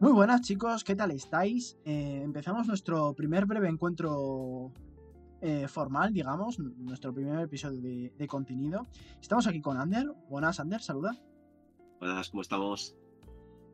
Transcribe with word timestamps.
Muy 0.00 0.12
buenas 0.12 0.40
chicos, 0.40 0.82
¿qué 0.82 0.96
tal 0.96 1.10
estáis? 1.10 1.76
Eh, 1.84 2.22
empezamos 2.24 2.66
nuestro 2.66 3.12
primer 3.12 3.44
breve 3.44 3.68
encuentro 3.68 4.72
eh, 5.42 5.68
formal, 5.68 6.14
digamos, 6.14 6.58
nuestro 6.58 7.12
primer 7.12 7.38
episodio 7.40 7.82
de, 7.82 8.26
contenido. 8.26 8.86
Estamos 9.20 9.46
aquí 9.46 9.60
con 9.60 9.76
Ander. 9.76 10.10
Buenas, 10.30 10.58
Ander, 10.58 10.80
saluda. 10.80 11.20
Buenas, 11.98 12.30
¿cómo 12.30 12.40
estamos? 12.40 12.96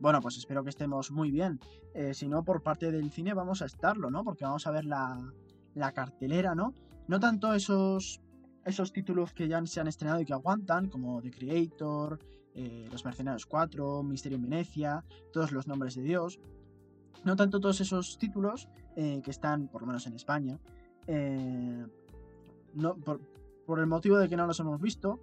Bueno, 0.01 0.19
pues 0.19 0.37
espero 0.37 0.65
que 0.65 0.69
estemos 0.69 1.11
muy 1.11 1.31
bien. 1.31 1.61
Eh, 1.93 2.13
si 2.13 2.27
no, 2.27 2.43
por 2.43 2.61
parte 2.61 2.91
del 2.91 3.09
cine 3.09 3.33
vamos 3.33 3.61
a 3.61 3.65
estarlo, 3.65 4.11
¿no? 4.11 4.25
Porque 4.25 4.43
vamos 4.43 4.67
a 4.67 4.71
ver 4.71 4.83
la, 4.83 5.31
la 5.75 5.93
cartelera, 5.93 6.55
¿no? 6.55 6.73
No 7.07 7.21
tanto 7.21 7.53
esos, 7.53 8.19
esos 8.65 8.91
títulos 8.91 9.31
que 9.31 9.47
ya 9.47 9.65
se 9.65 9.79
han 9.79 9.87
estrenado 9.87 10.19
y 10.19 10.25
que 10.25 10.33
aguantan, 10.33 10.89
como 10.89 11.21
The 11.21 11.31
Creator, 11.31 12.19
eh, 12.57 12.89
Los 12.91 13.05
Mercenarios 13.05 13.45
4, 13.45 14.01
Misterio 14.01 14.37
en 14.37 14.41
Venecia, 14.41 15.05
todos 15.31 15.51
los 15.51 15.67
nombres 15.67 15.93
de 15.93 16.01
Dios. 16.01 16.39
No 17.23 17.35
tanto 17.35 17.59
todos 17.59 17.81
esos 17.81 18.17
títulos 18.17 18.67
eh, 18.95 19.21
que 19.23 19.29
están, 19.29 19.67
por 19.67 19.81
lo 19.81 19.87
menos 19.87 20.07
en 20.07 20.13
España, 20.15 20.59
eh, 21.05 21.85
no, 22.73 22.95
por, 22.95 23.79
el 23.79 23.85
motivo 23.85 24.17
de 24.17 24.27
que 24.27 24.35
no 24.35 24.47
los 24.47 24.59
hemos 24.59 24.81
visto, 24.81 25.19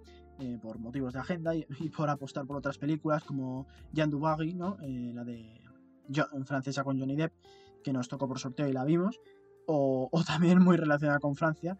por 0.61 0.79
motivos 0.79 1.13
de 1.13 1.19
agenda 1.19 1.55
y, 1.55 1.63
por 1.95 2.09
apostar 2.09 2.45
por 2.45 2.57
otras 2.57 2.77
películas 2.77 3.23
como 3.23 3.67
Jean 3.93 4.09
Dubagui, 4.09 4.53
¿no? 4.53 4.77
la 4.81 5.23
de 5.23 5.61
francesa 6.43 6.83
con 6.83 6.99
Johnny 6.99 7.15
Depp, 7.15 7.33
que 7.83 7.93
nos 7.93 8.07
tocó 8.09 8.27
por 8.27 8.39
sorteo 8.39 8.67
y 8.67 8.73
la 8.73 8.83
vimos, 8.83 9.19
o 9.65 10.09
también 10.27 10.61
muy 10.61 10.77
relacionada 10.77 11.19
con 11.19 11.35
Francia, 11.35 11.77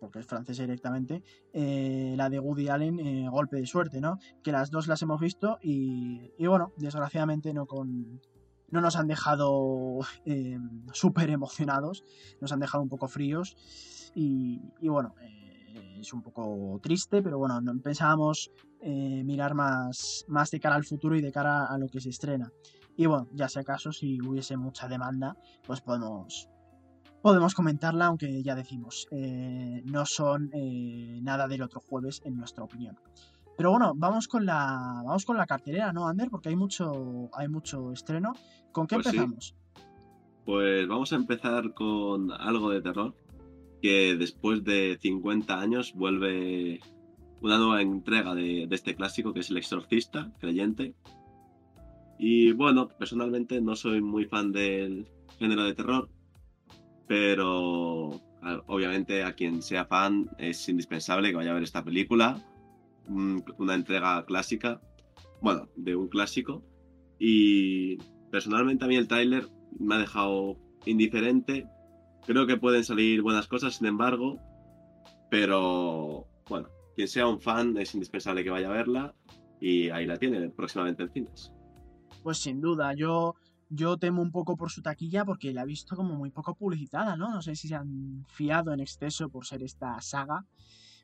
porque 0.00 0.20
es 0.20 0.26
francesa 0.26 0.62
directamente, 0.62 1.22
eh, 1.52 2.14
la 2.16 2.28
de 2.28 2.38
Woody 2.38 2.68
Allen, 2.68 2.98
eh, 3.00 3.28
Golpe 3.28 3.56
de 3.56 3.66
Suerte, 3.66 4.00
¿no? 4.00 4.18
Que 4.42 4.52
las 4.52 4.70
dos 4.70 4.86
las 4.86 5.02
hemos 5.02 5.20
visto 5.20 5.58
y, 5.62 6.30
bueno, 6.46 6.72
desgraciadamente 6.76 7.52
no 7.52 7.66
con... 7.66 8.20
No 8.70 8.82
nos 8.82 8.96
han 8.96 9.06
dejado 9.06 10.00
eh, 10.26 10.58
súper 10.92 11.30
emocionados, 11.30 12.04
nos 12.40 12.52
han 12.52 12.60
dejado 12.60 12.82
un 12.82 12.90
poco 12.90 13.08
fríos 13.08 13.56
y, 14.14 14.60
bueno, 14.82 15.14
es 15.98 16.12
un 16.12 16.22
poco 16.22 16.78
triste, 16.82 17.22
pero 17.22 17.38
bueno, 17.38 17.60
pensábamos 17.82 18.50
mirar 18.82 19.54
más, 19.54 20.24
más 20.28 20.50
de 20.50 20.60
cara 20.60 20.76
al 20.76 20.84
futuro 20.84 21.16
y 21.16 21.20
de 21.20 21.32
cara 21.32 21.66
a 21.66 21.78
lo 21.78 21.88
que 21.88 22.00
se 22.00 22.10
estrena. 22.10 22.52
Y 22.98 23.06
bueno, 23.06 23.28
ya 23.32 23.48
si 23.48 23.60
acaso, 23.60 23.92
si 23.92 24.20
hubiese 24.20 24.56
mucha 24.56 24.88
demanda, 24.88 25.36
pues 25.64 25.80
podemos, 25.80 26.48
podemos 27.22 27.54
comentarla, 27.54 28.06
aunque 28.06 28.42
ya 28.42 28.54
decimos, 28.54 29.06
eh, 29.10 29.82
no 29.84 30.06
son 30.06 30.50
eh, 30.52 31.18
nada 31.22 31.48
del 31.48 31.62
otro 31.62 31.80
jueves 31.80 32.22
en 32.24 32.36
nuestra 32.36 32.64
opinión. 32.64 32.98
Pero 33.56 33.72
bueno, 33.72 33.92
vamos 33.96 34.28
con 34.28 34.46
la, 34.46 35.02
vamos 35.04 35.24
con 35.24 35.36
la 35.36 35.46
cartelera, 35.46 35.92
¿no, 35.92 36.06
Ander? 36.06 36.30
Porque 36.30 36.48
hay 36.48 36.56
mucho, 36.56 37.28
hay 37.32 37.48
mucho 37.48 37.92
estreno. 37.92 38.32
¿Con 38.70 38.86
qué 38.86 38.96
pues 38.96 39.06
empezamos? 39.06 39.56
Pues 40.44 40.86
vamos 40.86 41.12
a 41.12 41.16
empezar 41.16 41.74
con 41.74 42.30
algo 42.30 42.70
de 42.70 42.80
terror, 42.80 43.14
que 43.82 44.16
después 44.16 44.62
de 44.62 44.96
50 45.00 45.60
años 45.60 45.92
vuelve 45.94 46.80
una 47.40 47.58
nueva 47.58 47.82
entrega 47.82 48.34
de, 48.34 48.66
de 48.68 48.74
este 48.74 48.94
clásico, 48.94 49.32
que 49.32 49.40
es 49.40 49.50
El 49.50 49.56
Exorcista, 49.56 50.32
creyente. 50.38 50.94
Y 52.18 52.52
bueno, 52.52 52.88
personalmente 52.88 53.60
no 53.60 53.76
soy 53.76 54.00
muy 54.00 54.24
fan 54.24 54.52
del 54.52 55.08
género 55.38 55.64
de 55.64 55.74
terror, 55.74 56.08
pero 57.08 58.20
obviamente 58.66 59.24
a 59.24 59.32
quien 59.32 59.62
sea 59.62 59.86
fan 59.86 60.30
es 60.38 60.68
indispensable 60.68 61.30
que 61.30 61.36
vaya 61.36 61.50
a 61.50 61.54
ver 61.54 61.62
esta 61.62 61.84
película, 61.84 62.40
una 63.08 63.74
entrega 63.74 64.24
clásica, 64.26 64.80
bueno, 65.40 65.68
de 65.76 65.96
un 65.96 66.08
clásico, 66.08 66.62
y 67.18 67.96
personalmente 68.30 68.84
a 68.84 68.88
mí 68.88 68.96
el 68.96 69.08
tráiler 69.08 69.48
me 69.78 69.96
ha 69.96 69.98
dejado 69.98 70.56
indiferente, 70.84 71.66
creo 72.26 72.46
que 72.46 72.58
pueden 72.58 72.84
salir 72.84 73.22
buenas 73.22 73.48
cosas, 73.48 73.76
sin 73.76 73.86
embargo, 73.86 74.38
pero 75.30 76.26
bueno, 76.48 76.68
quien 76.94 77.08
sea 77.08 77.26
un 77.26 77.40
fan 77.40 77.76
es 77.78 77.94
indispensable 77.94 78.44
que 78.44 78.50
vaya 78.50 78.68
a 78.68 78.72
verla 78.72 79.14
y 79.60 79.88
ahí 79.90 80.06
la 80.06 80.16
tiene 80.18 80.50
próximamente 80.50 81.02
en 81.02 81.10
cines. 81.10 81.52
Pues 82.22 82.38
sin 82.38 82.60
duda, 82.60 82.94
yo 82.94 83.34
yo 83.70 83.98
temo 83.98 84.22
un 84.22 84.30
poco 84.30 84.56
por 84.56 84.70
su 84.70 84.82
taquilla 84.82 85.24
porque 85.24 85.52
la 85.52 85.62
he 85.62 85.66
visto 85.66 85.96
como 85.96 86.14
muy 86.14 86.30
poco 86.30 86.54
publicitada, 86.54 87.16
¿no? 87.16 87.30
No 87.30 87.42
sé 87.42 87.54
si 87.54 87.68
se 87.68 87.74
han 87.74 88.24
fiado 88.28 88.72
en 88.72 88.80
exceso 88.80 89.28
por 89.28 89.46
ser 89.46 89.62
esta 89.62 90.00
saga. 90.00 90.46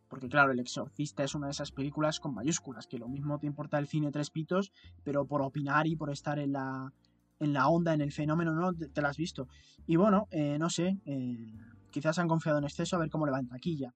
Porque 0.09 0.29
claro, 0.29 0.53
El 0.53 0.61
Exorcista 0.61 1.25
es 1.25 1.35
una 1.35 1.47
de 1.47 1.53
esas 1.53 1.73
películas 1.73 2.21
con 2.21 2.35
mayúsculas, 2.35 2.87
que 2.87 2.99
lo 2.99 3.09
mismo 3.09 3.39
te 3.39 3.47
importa 3.47 3.79
el 3.79 3.89
cine 3.89 4.13
tres 4.13 4.31
pitos, 4.31 4.71
pero 5.03 5.27
por 5.27 5.43
opinar 5.43 5.87
y 5.87 5.97
por 5.97 6.11
estar 6.11 6.39
en 6.39 6.53
la, 6.53 6.93
en 7.41 7.53
la 7.53 7.69
onda, 7.69 7.95
en 7.95 8.01
el 8.01 8.13
fenómeno, 8.13 8.55
¿no? 8.55 8.73
Te, 8.73 9.03
la 9.03 9.09
has 9.09 9.17
visto. 9.17 9.49
Y 9.87 9.97
bueno, 9.97 10.29
eh, 10.31 10.59
no 10.59 10.71
sé, 10.71 10.99
eh, 11.05 11.55
quizás 11.91 12.19
han 12.19 12.29
confiado 12.29 12.59
en 12.59 12.65
exceso 12.65 12.97
a 12.97 12.99
ver 13.01 13.11
cómo 13.11 13.27
le 13.27 13.33
va 13.33 13.41
en 13.41 13.49
taquilla. 13.49 13.95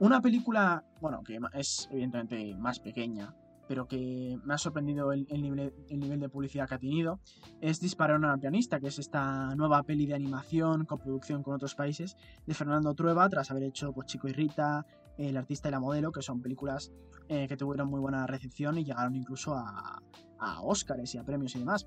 Una 0.00 0.20
película, 0.20 0.84
bueno, 1.00 1.22
que 1.22 1.38
es 1.52 1.88
evidentemente 1.90 2.54
más 2.56 2.80
pequeña, 2.80 3.34
pero 3.68 3.86
que 3.86 4.38
me 4.44 4.54
ha 4.54 4.58
sorprendido 4.58 5.12
el, 5.12 5.26
nivel, 5.40 5.72
el, 5.88 6.00
nivel, 6.00 6.20
de 6.20 6.28
publicidad 6.28 6.68
que 6.68 6.74
ha 6.74 6.78
tenido, 6.78 7.20
es 7.60 7.80
Disparar 7.80 8.16
a 8.16 8.18
una 8.18 8.38
pianista, 8.38 8.80
que 8.80 8.88
es 8.88 8.98
esta 8.98 9.54
nueva 9.54 9.82
peli 9.82 10.06
de 10.06 10.14
animación, 10.14 10.84
coproducción 10.84 11.42
con 11.42 11.54
otros 11.54 11.74
países, 11.74 12.16
de 12.46 12.54
Fernando 12.54 12.94
Trueba, 12.94 13.28
tras 13.28 13.50
haber 13.50 13.64
hecho 13.64 13.92
pues, 13.92 14.06
Chico 14.06 14.28
y 14.28 14.32
Rita, 14.32 14.86
El 15.18 15.36
artista 15.36 15.68
y 15.68 15.72
la 15.72 15.80
modelo, 15.80 16.12
que 16.12 16.22
son 16.22 16.40
películas 16.40 16.92
eh, 17.28 17.46
que 17.48 17.56
tuvieron 17.56 17.88
muy 17.88 18.00
buena 18.00 18.26
recepción 18.26 18.78
y 18.78 18.84
llegaron 18.84 19.14
incluso 19.14 19.54
a, 19.54 20.02
a 20.38 20.60
Oscars 20.62 21.14
y 21.14 21.18
a 21.18 21.24
premios 21.24 21.54
y 21.56 21.60
demás. 21.60 21.86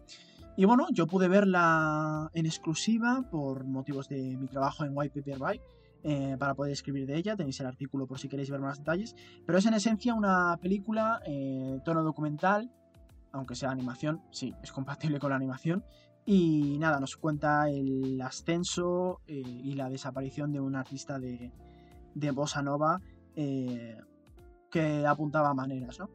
Y 0.55 0.65
bueno, 0.65 0.87
yo 0.91 1.05
pude 1.05 1.27
verla 1.27 2.31
en 2.33 2.47
exclusiva 2.47 3.23
por 3.29 3.63
motivos 3.65 4.09
de 4.09 4.37
mi 4.37 4.47
trabajo 4.47 4.83
en 4.85 4.91
White 4.95 5.21
Paper 5.21 5.39
Bike 5.39 5.61
eh, 6.09 6.37
para 6.39 6.55
poder 6.55 6.71
escribir 6.71 7.05
de 7.05 7.17
ella. 7.17 7.35
Tenéis 7.35 7.59
el 7.59 7.65
artículo 7.65 8.07
por 8.07 8.17
si 8.17 8.29
queréis 8.29 8.49
ver 8.49 8.61
más 8.61 8.77
detalles. 8.77 9.13
Pero 9.45 9.57
es 9.57 9.65
en 9.65 9.73
esencia 9.73 10.13
una 10.13 10.55
película, 10.61 11.21
eh, 11.25 11.81
tono 11.83 12.01
documental, 12.01 12.71
aunque 13.33 13.55
sea 13.55 13.71
animación, 13.71 14.21
sí, 14.31 14.55
es 14.63 14.71
compatible 14.71 15.19
con 15.19 15.31
la 15.31 15.35
animación. 15.35 15.83
Y 16.25 16.77
nada, 16.79 17.01
nos 17.01 17.17
cuenta 17.17 17.69
el 17.69 18.21
ascenso 18.21 19.19
eh, 19.27 19.33
y 19.35 19.73
la 19.73 19.89
desaparición 19.89 20.53
de 20.53 20.61
un 20.61 20.77
artista 20.77 21.19
de, 21.19 21.51
de 22.15 22.31
bossa 22.31 22.61
nova 22.61 23.01
que 23.35 25.05
apuntaba 25.05 25.53
maneras, 25.53 25.99
¿no? 25.99 26.09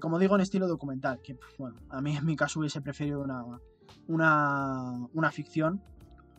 como 0.00 0.18
digo, 0.18 0.34
en 0.34 0.42
estilo 0.42 0.66
documental, 0.66 1.22
que 1.22 1.38
bueno, 1.58 1.76
a 1.90 2.02
mí 2.02 2.14
en 2.16 2.26
mi 2.26 2.36
caso 2.36 2.60
hubiese 2.60 2.82
preferido 2.82 3.22
una, 3.22 3.42
una, 4.06 5.08
una 5.14 5.30
ficción 5.30 5.80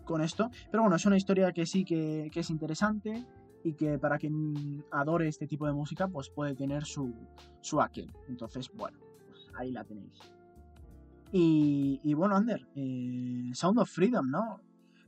con 0.03 0.21
esto. 0.21 0.49
Pero 0.71 0.83
bueno, 0.83 0.95
es 0.95 1.05
una 1.05 1.17
historia 1.17 1.51
que 1.51 1.65
sí 1.65 1.83
que, 1.85 2.29
es 2.33 2.49
interesante 2.49 3.25
y 3.63 3.73
que 3.73 3.97
para 3.97 4.17
quien 4.17 4.83
adore 4.91 5.27
este 5.27 5.47
tipo 5.47 5.65
de 5.65 5.73
música, 5.73 6.07
pues 6.07 6.29
puede 6.29 6.55
tener 6.55 6.85
su, 6.85 7.13
su 7.61 7.81
aquel. 7.81 8.11
Entonces, 8.27 8.69
bueno, 8.73 8.99
pues 9.27 9.49
ahí 9.55 9.71
la 9.71 9.83
tenéis. 9.83 10.19
Y, 11.35 12.13
bueno, 12.13 12.35
Ander, 12.35 12.67
eh, 12.75 13.49
Sound 13.53 13.79
of 13.79 13.89
Freedom, 13.89 14.29
¿no? 14.29 14.61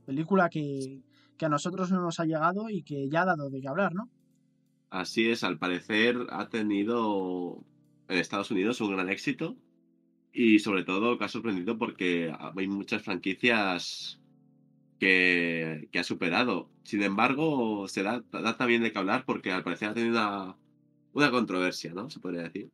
Película 0.04 0.48
que, 0.48 1.02
que 1.36 1.46
a 1.46 1.48
nosotros 1.48 1.92
no 1.92 2.00
nos 2.00 2.18
ha 2.18 2.24
llegado 2.24 2.68
y 2.68 2.82
que 2.82 3.08
ya 3.08 3.22
ha 3.22 3.26
dado 3.26 3.48
de 3.48 3.60
qué 3.60 3.68
hablar, 3.68 3.94
¿no? 3.94 4.10
Así 4.90 5.28
es, 5.28 5.44
al 5.44 5.58
parecer 5.58 6.16
ha 6.30 6.48
tenido 6.48 7.64
en 8.08 8.18
Estados 8.18 8.50
Unidos 8.50 8.80
un 8.80 8.92
gran 8.92 9.08
éxito 9.08 9.56
y 10.32 10.58
sobre 10.58 10.84
todo 10.84 11.18
que 11.18 11.24
ha 11.24 11.28
sorprendido 11.28 11.78
porque 11.78 12.32
hay 12.38 12.68
muchas 12.68 13.02
franquicias 13.02 14.20
que, 14.98 15.88
ha 15.98 16.04
superado. 16.04 16.70
Sin 16.84 17.02
embargo, 17.02 17.88
se 17.88 18.02
da, 18.02 18.22
también 18.56 18.82
de 18.82 18.92
qué 18.92 18.98
hablar 18.98 19.24
porque 19.26 19.52
al 19.52 19.64
parecer 19.64 19.88
ha 19.88 19.94
tenido 19.94 20.12
una, 20.12 20.56
una 21.12 21.30
controversia, 21.30 21.92
¿no? 21.94 22.10
Se 22.10 22.20
podría 22.20 22.42
decir 22.42 22.70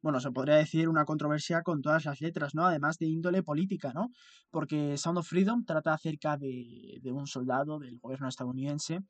bueno, 0.00 0.20
se 0.20 0.30
podría 0.30 0.56
decir 0.56 0.88
una 0.88 1.04
controversia 1.04 1.62
con 1.62 1.82
todas 1.82 2.04
las 2.04 2.20
letras, 2.20 2.54
¿no? 2.54 2.64
Además 2.64 2.98
de 2.98 3.06
índole 3.06 3.42
política, 3.42 3.92
¿no? 3.92 4.10
Porque 4.50 4.96
Sound 4.96 5.18
of 5.18 5.28
Freedom 5.28 5.64
trata 5.64 5.92
acerca 5.92 6.36
de, 6.36 7.00
un 7.12 7.26
soldado 7.26 7.78
del 7.78 7.98
gobierno 7.98 8.28
estadounidense 8.28 9.00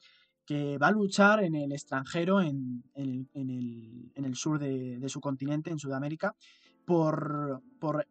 que 0.46 0.78
va 0.78 0.88
a 0.88 0.92
luchar 0.92 1.44
en 1.44 1.54
el 1.56 1.72
extranjero, 1.72 2.40
en, 2.40 2.82
en, 2.94 3.28
el, 3.34 4.10
en 4.14 4.24
el, 4.24 4.34
sur 4.34 4.58
de, 4.58 4.98
de, 4.98 5.08
su 5.10 5.20
continente, 5.20 5.70
en 5.70 5.78
Sudamérica, 5.78 6.34
por, 6.86 7.62
por 7.78 8.06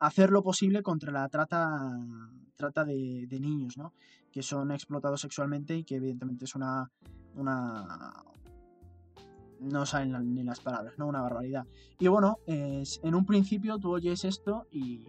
hacer 0.00 0.30
lo 0.30 0.42
posible 0.42 0.82
contra 0.82 1.12
la 1.12 1.28
trata, 1.28 1.98
trata 2.56 2.84
de, 2.84 3.38
niños, 3.40 3.76
¿no? 3.76 3.92
Que 4.32 4.42
son 4.42 4.72
explotados 4.72 5.20
sexualmente 5.20 5.76
y 5.76 5.84
que 5.84 5.96
evidentemente 5.96 6.46
es 6.46 6.54
una... 6.54 6.90
no 9.60 9.86
saben 9.86 10.34
ni 10.34 10.42
las 10.42 10.60
palabras, 10.60 10.94
¿no? 10.98 11.06
Una 11.06 11.20
barbaridad. 11.20 11.66
Y 11.98 12.08
bueno, 12.08 12.38
en 12.46 13.14
un 13.14 13.26
principio 13.26 13.78
tú 13.78 13.92
oyes 13.92 14.24
esto 14.24 14.66
y, 14.72 15.04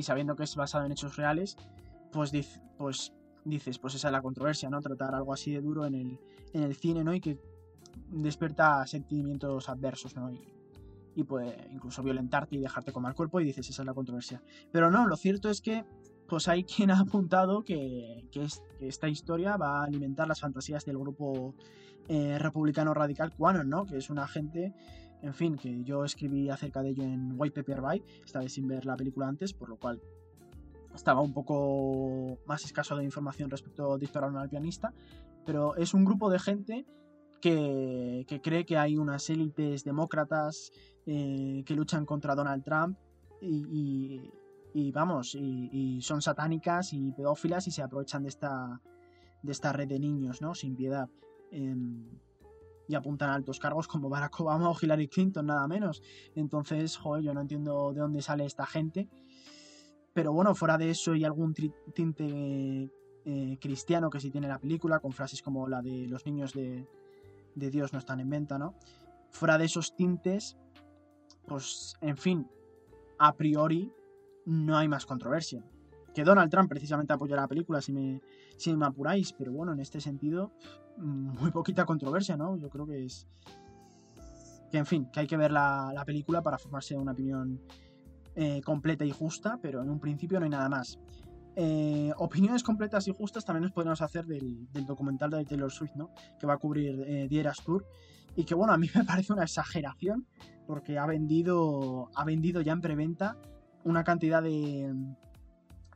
sabiendo 0.00 0.34
que 0.34 0.42
es 0.42 0.56
basado 0.56 0.84
en 0.84 0.92
hechos 0.92 1.16
reales, 1.16 1.56
pues, 2.10 2.32
pues 2.76 3.12
dices, 3.44 3.78
pues 3.78 3.94
esa 3.94 4.08
es 4.08 4.12
la 4.12 4.22
controversia, 4.22 4.68
¿no? 4.70 4.80
Tratar 4.80 5.14
algo 5.14 5.32
así 5.32 5.52
de 5.52 5.60
duro 5.60 5.86
en 5.86 5.94
el, 5.94 6.18
en 6.52 6.62
el 6.64 6.74
cine, 6.74 7.04
¿no? 7.04 7.14
Y 7.14 7.20
que 7.20 7.38
despierta 8.08 8.84
sentimientos 8.88 9.68
adversos, 9.68 10.16
¿no? 10.16 10.32
Y 11.14 11.24
puede 11.24 11.68
incluso 11.70 12.02
violentarte 12.02 12.56
y 12.56 12.60
dejarte 12.60 12.92
con 12.92 13.02
mal 13.02 13.14
cuerpo 13.14 13.40
y 13.40 13.44
dices, 13.44 13.68
esa 13.68 13.82
es 13.82 13.86
la 13.86 13.94
controversia. 13.94 14.42
Pero 14.72 14.90
no, 14.90 15.06
lo 15.06 15.16
cierto 15.16 15.50
es 15.50 15.60
que 15.60 15.84
pues 16.28 16.48
hay 16.48 16.64
quien 16.76 16.90
ha 16.90 17.00
apuntado 17.00 17.62
que, 17.62 18.28
esta 18.80 19.08
historia 19.08 19.56
va 19.56 19.80
a 19.80 19.84
alimentar 19.84 20.28
las 20.28 20.40
fantasías 20.40 20.84
del 20.84 20.98
grupo 20.98 21.54
eh, 22.08 22.38
republicano 22.38 22.92
radical 22.94 23.32
Quanon, 23.34 23.68
¿no? 23.68 23.86
Que 23.86 23.96
es 23.96 24.10
una 24.10 24.26
gente, 24.26 24.74
en 25.22 25.34
fin, 25.34 25.56
que 25.56 25.82
yo 25.84 26.04
escribí 26.04 26.50
acerca 26.50 26.82
de 26.82 26.90
ello 26.90 27.04
en 27.04 27.34
White 27.36 27.62
Paper 27.62 27.80
By, 27.80 28.02
esta 28.24 28.40
vez 28.40 28.52
sin 28.52 28.66
ver 28.66 28.84
la 28.84 28.96
película 28.96 29.28
antes, 29.28 29.52
por 29.52 29.68
lo 29.68 29.76
cual 29.76 30.02
estaba 30.94 31.20
un 31.22 31.32
poco 31.32 32.38
más 32.46 32.64
escaso 32.64 32.96
de 32.96 33.04
información 33.04 33.50
respecto 33.50 33.92
a 33.92 33.98
Dispararon 33.98 34.36
al 34.36 34.48
pianista, 34.48 34.92
pero 35.44 35.76
es 35.76 35.94
un 35.94 36.04
grupo 36.04 36.30
de 36.30 36.38
gente 36.38 36.86
que, 37.44 38.40
cree 38.42 38.64
que 38.64 38.78
hay 38.78 38.96
unas 38.96 39.28
élites 39.28 39.84
demócratas 39.84 40.72
eh, 41.04 41.62
que 41.66 41.74
luchan 41.74 42.06
contra 42.06 42.34
Donald 42.34 42.64
Trump 42.64 42.96
y, 43.42 44.90
vamos, 44.92 45.34
y, 45.34 46.00
son 46.00 46.22
satánicas 46.22 46.94
y 46.94 47.12
pedófilas 47.12 47.66
y 47.66 47.70
se 47.70 47.82
aprovechan 47.82 48.22
de 48.22 48.30
esta, 48.30 48.80
de 49.42 49.52
esta 49.52 49.72
red 49.74 49.86
de 49.86 49.98
niños, 49.98 50.40
¿no? 50.40 50.54
Sin 50.54 50.74
piedad. 50.74 51.10
Em, 51.50 52.08
y 52.88 52.94
apuntan 52.94 53.28
a 53.30 53.34
altos 53.34 53.58
cargos 53.58 53.88
como 53.88 54.08
Barack 54.08 54.40
Obama 54.40 54.70
o 54.70 54.76
Hillary 54.80 55.08
Clinton, 55.08 55.46
nada 55.46 55.68
menos. 55.68 56.02
Entonces, 56.34 56.96
joder, 56.96 57.24
yo 57.24 57.34
no 57.34 57.42
entiendo 57.42 57.92
de 57.92 58.00
dónde 58.00 58.22
sale 58.22 58.46
esta 58.46 58.64
gente. 58.64 59.08
Pero 60.14 60.32
bueno, 60.32 60.54
fuera 60.54 60.78
de 60.78 60.90
eso 60.90 61.12
hay 61.12 61.24
algún 61.24 61.54
tinte 61.54 62.90
eh, 63.26 63.58
cristiano 63.60 64.08
que 64.08 64.20
sí 64.20 64.30
tiene 64.30 64.48
la 64.48 64.58
película, 64.58 64.98
con 65.00 65.12
frases 65.12 65.42
como 65.42 65.68
la 65.68 65.82
de 65.82 66.06
los 66.08 66.24
niños 66.26 66.52
de, 66.52 66.86
de 67.54 67.70
Dios 67.70 67.92
no 67.92 67.98
están 67.98 68.20
en 68.20 68.30
venta, 68.30 68.58
¿no? 68.58 68.74
Fuera 69.30 69.58
de 69.58 69.64
esos 69.64 69.94
tintes, 69.96 70.56
pues, 71.46 71.94
en 72.00 72.16
fin, 72.16 72.48
a 73.18 73.34
priori 73.34 73.92
no 74.46 74.76
hay 74.76 74.88
más 74.88 75.06
controversia. 75.06 75.64
Que 76.14 76.24
Donald 76.24 76.50
Trump 76.50 76.68
precisamente 76.68 77.12
apoya 77.12 77.36
la 77.36 77.48
película, 77.48 77.80
si 77.80 77.92
me, 77.92 78.20
si 78.56 78.74
me 78.76 78.86
apuráis, 78.86 79.32
pero 79.32 79.52
bueno, 79.52 79.72
en 79.72 79.80
este 79.80 80.00
sentido, 80.00 80.52
muy 80.96 81.50
poquita 81.50 81.84
controversia, 81.84 82.36
¿no? 82.36 82.56
Yo 82.56 82.70
creo 82.70 82.86
que 82.86 83.04
es... 83.04 83.26
Que 84.70 84.78
en 84.78 84.86
fin, 84.86 85.06
que 85.12 85.20
hay 85.20 85.26
que 85.26 85.36
ver 85.36 85.52
la, 85.52 85.92
la 85.94 86.04
película 86.04 86.42
para 86.42 86.58
formarse 86.58 86.96
una 86.96 87.12
opinión 87.12 87.60
eh, 88.36 88.60
completa 88.62 89.04
y 89.04 89.12
justa, 89.12 89.58
pero 89.62 89.82
en 89.82 89.90
un 89.90 90.00
principio 90.00 90.40
no 90.40 90.44
hay 90.44 90.50
nada 90.50 90.68
más. 90.68 90.98
Eh, 91.56 92.12
opiniones 92.16 92.62
completas 92.62 93.06
y 93.06 93.12
justas 93.12 93.44
también 93.44 93.62
nos 93.62 93.72
podemos 93.72 94.02
hacer 94.02 94.26
del, 94.26 94.68
documental 94.86 95.30
de 95.30 95.44
Taylor 95.44 95.70
Swift, 95.70 95.94
¿no? 95.94 96.10
Que 96.38 96.46
va 96.46 96.54
a 96.54 96.58
cubrir 96.58 97.00
eh, 97.06 97.28
Dieras 97.28 97.58
Tour. 97.64 97.86
Y 98.36 98.44
que 98.44 98.54
bueno, 98.54 98.72
a 98.72 98.78
mí 98.78 98.88
me 98.94 99.04
parece 99.04 99.32
una 99.32 99.44
exageración 99.44 100.26
porque 100.66 100.98
ha 100.98 101.06
vendido, 101.06 102.10
ha 102.14 102.24
vendido 102.24 102.60
ya 102.60 102.72
en 102.72 102.80
preventa 102.80 103.36
una 103.84 104.02
cantidad 104.02 104.42
de, 104.42 104.92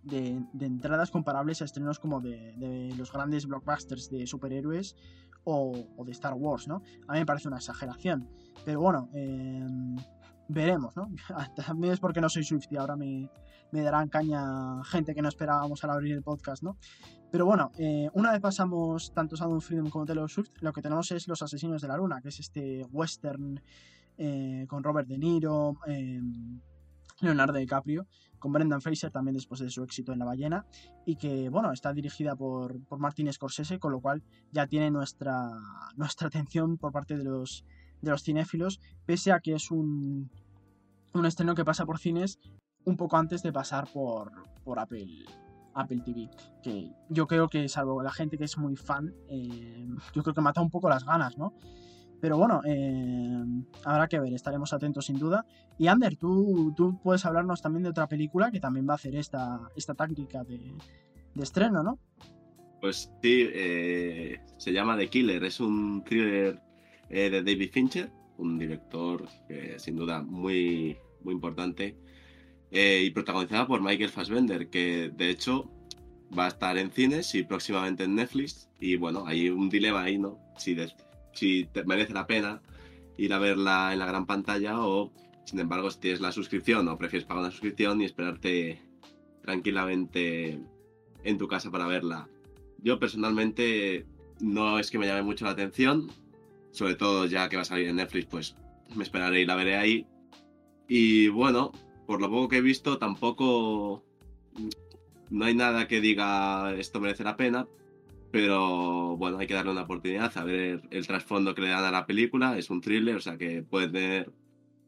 de, 0.03 0.45
entradas 0.61 1.11
comparables 1.11 1.63
a 1.63 1.65
estrenos 1.65 1.99
como 1.99 2.21
de, 2.21 2.93
los 2.97 3.13
grandes 3.13 3.47
blockbusters 3.47 4.11
de 4.11 4.27
superhéroes 4.27 4.95
o, 5.45 5.73
de 6.05 6.13
Star 6.13 6.35
Wars, 6.35 6.69
¿no? 6.69 6.83
A 7.07 7.15
mí 7.15 7.21
me 7.21 7.27
parece 7.27 7.49
una 7.49 7.57
exageración. 7.57 8.29
Pero 8.65 8.81
bueno, 8.81 9.09
eh, 9.15 9.67
veremos, 10.49 10.97
¿no? 10.97 11.11
También 11.67 11.93
es 11.93 12.01
porque 12.01 12.21
no 12.21 12.29
soy 12.29 12.43
Swift 12.43 12.67
y 12.71 12.77
ahora 12.77 12.97
me, 12.97 13.31
me 13.71 13.83
darán 13.83 14.09
caña 14.09 14.83
gente 14.85 15.15
que 15.15 15.23
no 15.23 15.29
esperábamos 15.29 15.85
al 15.85 15.91
abrir 15.91 16.13
el 16.15 16.23
podcast, 16.23 16.63
¿no? 16.63 16.77
Pero 17.31 17.45
bueno, 17.45 17.71
eh, 17.79 18.09
una 18.15 18.33
vez 18.33 18.41
pasamos 18.41 19.13
tanto 19.13 19.37
Sound 19.37 19.61
Freedom 19.61 19.91
como 19.91 20.07
Taylor 20.07 20.31
Swift, 20.31 20.51
lo 20.61 20.73
que 20.73 20.81
tenemos 20.81 21.11
es 21.13 21.29
Los 21.29 21.43
Asesinos 21.43 21.83
de 21.83 21.89
la 21.89 21.97
Luna, 21.97 22.21
que 22.23 22.29
es 22.29 22.41
este 22.41 22.85
western 22.91 23.61
eh, 24.17 24.65
con 24.67 24.83
Robert 24.83 25.07
De 25.07 25.19
Niro, 25.19 25.77
em, 25.87 26.61
Leonardo 27.21 27.59
DiCaprio, 27.59 28.07
con 28.39 28.53
Brendan 28.53 28.81
Fraser 28.81 29.11
también 29.11 29.35
después 29.35 29.61
de 29.61 29.69
su 29.69 29.83
éxito 29.83 30.13
en 30.13 30.21
La 30.21 30.25
Ballena, 30.25 30.65
y 31.05 31.17
que, 31.17 31.51
bueno, 31.51 31.73
está 31.73 31.93
dirigida 31.93 32.35
por, 32.35 32.83
por 32.87 32.99
Martin 32.99 33.31
Scorsese, 33.31 33.79
con 33.79 33.93
lo 33.93 34.01
cual 34.01 34.23
ya 34.51 34.67
tiene 34.67 34.91
nuestra, 34.91 35.51
nuestra 35.97 36.29
atención 36.29 36.79
por 36.79 36.93
parte 36.93 37.19
de 37.19 37.25
los 37.25 37.65
de 38.01 38.11
los 38.11 38.23
cinéfilos, 38.23 38.81
pese 39.07 39.33
a 39.33 39.41
que 39.41 39.55
es 39.55 39.71
un, 39.71 40.31
un 41.15 41.27
estreno 41.27 41.55
que 41.55 41.65
pasa 41.65 41.87
por 41.87 41.99
cines 41.99 42.39
un 42.85 42.97
poco 42.97 43.17
antes 43.17 43.43
de 43.43 43.53
pasar 43.53 43.89
por, 43.93 44.33
por 44.65 44.79
Apple, 44.79 45.25
Apple 45.75 46.03
TV. 46.05 46.31
Que 46.63 46.91
yo 47.09 47.27
creo 47.27 47.49
que, 47.49 47.69
salvo 47.69 48.03
la 48.03 48.13
gente 48.13 48.39
que 48.39 48.45
es 48.45 48.57
muy 48.59 48.77
fan, 48.77 49.15
eh, 49.29 49.87
yo 50.15 50.23
creo 50.23 50.35
que 50.35 50.41
mata 50.41 50.61
un 50.61 50.71
poco 50.71 50.89
las 50.89 51.05
ganas, 51.05 51.37
¿no? 51.37 51.55
Pero 52.21 52.37
bueno, 52.37 52.61
eh, 52.65 53.45
habrá 53.85 54.09
que 54.09 54.19
ver, 54.19 54.33
estaremos 54.33 54.73
atentos 54.73 55.07
sin 55.07 55.19
duda. 55.19 55.47
Y 55.79 55.87
Ander, 55.87 56.17
tú, 56.17 56.75
tú 56.77 56.99
puedes 57.01 57.25
hablarnos 57.25 57.63
también 57.63 57.85
de 57.85 57.91
otra 57.91 58.09
película 58.09 58.51
que 58.51 58.59
también 58.59 58.89
va 58.89 58.93
a 58.93 58.97
hacer 58.97 59.15
esta, 59.15 59.61
esta 59.77 59.95
táctica 59.95 60.43
de, 60.43 60.75
de 61.35 61.43
estreno, 61.43 61.83
¿no? 61.83 61.99
Pues 62.81 63.13
sí, 63.23 63.49
eh, 63.53 64.41
se 64.57 64.73
llama 64.73 64.97
The 64.97 65.09
Killer, 65.09 65.45
es 65.45 65.61
un 65.61 66.03
thriller 66.05 66.61
eh, 67.11 67.31
de 67.31 67.43
David 67.43 67.71
Fincher, 67.73 68.11
un 68.37 68.59
director 68.59 69.29
que 69.47 69.79
sin 69.79 69.97
duda 69.97 70.23
muy, 70.23 70.97
muy 71.23 71.35
importante, 71.35 71.97
eh, 72.71 73.03
y 73.05 73.11
protagonizada 73.11 73.67
por 73.67 73.81
Michael 73.81 74.11
Fassbender, 74.11 74.69
que 74.69 75.11
de 75.15 75.31
hecho 75.31 75.71
va 76.37 76.47
a 76.47 76.49
estar 76.49 76.77
en 76.77 76.91
cines 76.91 77.35
y 77.35 77.43
próximamente 77.43 78.05
en 78.05 78.15
Netflix. 78.15 78.69
Y 78.81 78.97
bueno, 78.97 79.25
hay 79.27 79.49
un 79.49 79.69
dilema 79.69 80.03
ahí, 80.03 80.19
¿no? 80.19 80.39
Si, 80.59 80.77
si 81.33 81.65
te 81.73 81.85
merece 81.85 82.13
la 82.13 82.27
pena 82.27 82.61
ir 83.17 83.33
a 83.33 83.39
verla 83.39 83.93
en 83.93 83.99
la 83.99 84.07
gran 84.07 84.27
pantalla 84.27 84.81
o, 84.81 85.13
sin 85.45 85.61
embargo, 85.61 85.91
si 85.91 86.01
tienes 86.01 86.21
la 86.21 86.33
suscripción 86.33 86.87
o 86.89 86.99
prefieres 86.99 87.27
pagar 87.27 87.43
una 87.45 87.51
suscripción 87.51 88.01
y 88.01 88.05
esperarte 88.05 88.81
tranquilamente 89.43 90.61
en 91.25 91.39
tu 91.39 91.49
casa 91.49 91.71
para 91.71 91.87
verla. 91.87 92.29
Yo 92.83 92.99
personalmente 92.99 94.07
no 94.41 94.79
es 94.79 94.91
que 94.91 94.99
me 94.99 95.07
llame 95.07 95.23
mucho 95.23 95.47
la 95.47 95.53
atención, 95.53 96.09
sobre 96.71 96.95
todo 96.95 97.27
ya 97.27 97.49
que 97.49 97.57
va 97.57 97.63
a 97.63 97.67
salir 97.67 97.89
en 97.89 97.97
Netflix, 97.97 98.27
pues 98.27 98.57
me 98.95 99.05
esperaré 99.05 99.43
y 99.43 99.47
la 99.47 99.57
veré 99.57 99.77
ahí. 99.77 100.07
Y 100.89 101.29
bueno, 101.29 101.73
por 102.07 102.21
lo 102.21 102.31
poco 102.31 102.49
que 102.49 102.59
he 102.59 102.63
visto, 102.63 102.99
tampoco 102.99 104.05
no 105.31 105.45
hay 105.45 105.55
nada 105.55 105.87
que 105.89 106.01
diga 106.01 106.75
esto 106.75 107.01
merece 107.01 107.25
la 107.25 107.37
pena, 107.37 107.67
pero 108.31 109.17
bueno, 109.17 109.39
hay 109.39 109.47
que 109.47 109.55
darle 109.55 109.73
una 109.73 109.83
oportunidad 109.83 110.37
a 110.37 110.45
ver 110.45 110.83
el 110.91 111.07
trasfondo 111.07 111.55
que 111.55 111.63
le 111.63 111.69
dan 111.69 111.85
a 111.85 111.91
la 111.91 112.07
película. 112.07 112.59
Es 112.59 112.71
un 112.71 112.81
thriller, 112.81 113.17
o 113.17 113.21
sea 113.21 113.37
que 113.37 113.63
puede 113.63 113.89
tener 113.89 114.33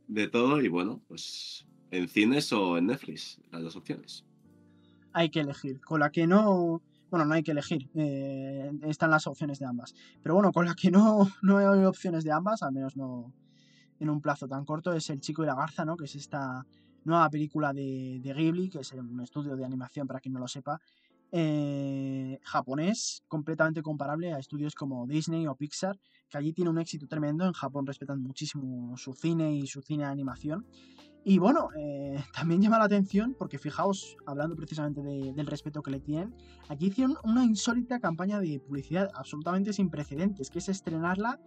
de 0.09 0.29
todo 0.29 0.61
y 0.61 0.69
bueno, 0.69 1.01
pues 1.09 1.67
en 1.91 2.09
cines 2.09 2.53
o 2.53 2.79
en 2.79 2.87
Netflix, 2.87 3.41
las 3.51 3.63
dos 3.63 3.77
opciones. 3.77 4.25
Hay 5.13 5.31
que 5.31 5.41
elegir. 5.41 5.81
Con 5.81 6.01
la 6.01 6.11
que 6.11 6.27
no 6.27 6.83
bueno, 7.11 7.25
no 7.25 7.35
hay 7.35 7.43
que 7.43 7.51
elegir, 7.53 7.91
eh, 7.95 8.71
están 8.83 9.11
las 9.11 9.27
opciones 9.27 9.59
de 9.59 9.67
ambas. 9.67 9.95
Pero 10.23 10.35
bueno, 10.35 10.53
con 10.53 10.67
la 10.67 10.75
que 10.75 10.91
no, 10.91 11.29
no 11.43 11.59
hay 11.59 11.85
opciones 11.85 12.25
de 12.25 12.33
ambas, 12.33 12.63
al 12.63 12.73
menos 12.73 12.97
no 12.97 13.33
en 13.99 14.09
un 14.09 14.21
plazo 14.21 14.49
tan 14.49 14.65
corto, 14.65 14.93
es 14.93 15.11
El 15.11 15.21
Chico 15.21 15.43
y 15.43 15.47
la 15.47 15.55
Garza, 15.55 15.85
¿no? 15.85 15.97
Que 15.97 16.07
es 16.07 16.15
esta 16.15 16.67
nueva 17.05 17.29
película 17.29 17.73
de, 17.73 18.19
de 18.23 18.33
Ghibli, 18.33 18.71
que 18.71 18.79
es 18.79 18.93
un 18.93 19.21
estudio 19.21 19.57
de 19.57 19.65
animación, 19.65 20.07
para 20.07 20.21
quien 20.21 20.33
no 20.33 20.41
lo 20.41 20.49
sepa, 20.49 20.81
eh, 21.33 22.41
japonés, 22.43 23.23
completamente 23.29 23.83
comparable 23.83 24.33
a 24.33 24.39
estudios 24.39 24.75
como 24.75 25.07
Disney 25.07 25.47
o 25.47 25.55
Pixar, 25.55 25.97
que 26.29 26.39
allí 26.39 26.53
tiene 26.53 26.71
un 26.71 26.79
éxito 26.79 27.07
tremendo. 27.07 27.45
En 27.45 27.53
Japón 27.53 27.87
respetan 27.87 28.21
muchísimo 28.21 28.97
su 28.97 29.13
cine 29.13 29.55
y 29.55 29.67
su 29.67 29.81
cine 29.83 30.05
de 30.05 30.11
animación. 30.11 30.67
Y 31.25 31.39
bueno, 31.39 31.69
eh, 31.77 32.23
también 32.35 32.63
llama 32.63 32.79
la 32.79 32.85
atención 32.85 33.35
porque 33.39 33.59
fijaos, 33.59 34.17
hablando 34.27 34.57
precisamente 34.57 35.03
del 35.03 35.47
respeto 35.47 35.83
que 35.83 35.91
le 35.91 36.01
tienen, 36.01 36.35
aquí 36.69 36.87
hicieron 36.87 37.17
una 37.25 37.45
insólita 37.45 38.01
campaña 38.01 38.41
de 38.41 38.61
publicidad 38.61 39.11
absolutamente 39.15 39.73
sin 39.73 39.91
precedentes, 39.91 40.51
que 40.51 40.59
es 40.59 40.69
estrenarla 40.69 41.41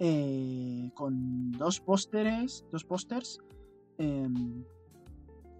eh, 0.00 0.90
con 0.94 1.52
dos 1.52 1.80
pósteres, 1.80 2.64
dos 2.72 2.84
pósters, 2.84 3.38
em, 3.98 4.64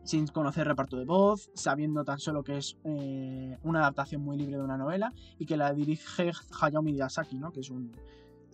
sin 0.02 0.26
conocer 0.26 0.66
reparto 0.66 0.96
de 0.98 1.04
voz, 1.04 1.50
sabiendo 1.54 2.04
tan 2.04 2.18
solo 2.18 2.42
que 2.42 2.58
es 2.58 2.76
eh, 2.84 3.56
una 3.62 3.80
adaptación 3.80 4.22
muy 4.22 4.36
libre 4.36 4.56
de 4.56 4.62
una 4.62 4.76
novela 4.76 5.12
y 5.38 5.46
que 5.46 5.56
la 5.56 5.72
dirige 5.72 6.32
Hayao 6.60 6.82
Miyazaki, 6.82 7.38
¿no? 7.38 7.52
que 7.52 7.60
es 7.60 7.70
un, 7.70 7.92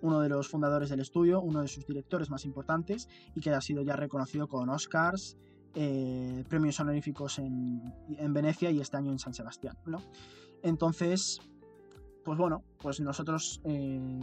uno 0.02 0.21
de 0.21 0.28
los 0.28 0.49
fundadores 0.49 0.90
del 0.90 1.00
estudio, 1.00 1.40
uno 1.40 1.62
de 1.62 1.69
sus 1.69 1.87
directores 1.87 2.30
más 2.30 2.45
importantes 2.45 3.09
y 3.35 3.40
que 3.40 3.50
ha 3.50 3.61
sido 3.61 3.83
ya 3.83 3.97
reconocido 3.97 4.49
con 4.49 4.69
Oscars, 4.69 5.37
eh, 5.75 6.45
premios 6.49 6.80
honoríficos 6.80 7.38
en, 7.38 7.83
Venecia 8.33 8.71
y 8.71 8.80
este 8.80 8.97
año 8.97 9.12
en 9.12 9.19
San 9.19 9.35
Sebastián. 9.35 9.76
¿no? 9.87 10.02
Entonces, 10.62 11.40
pues 12.25 12.38
bueno, 12.38 12.64
pues 12.80 13.00
nosotros, 13.00 13.61
eh, 13.64 14.21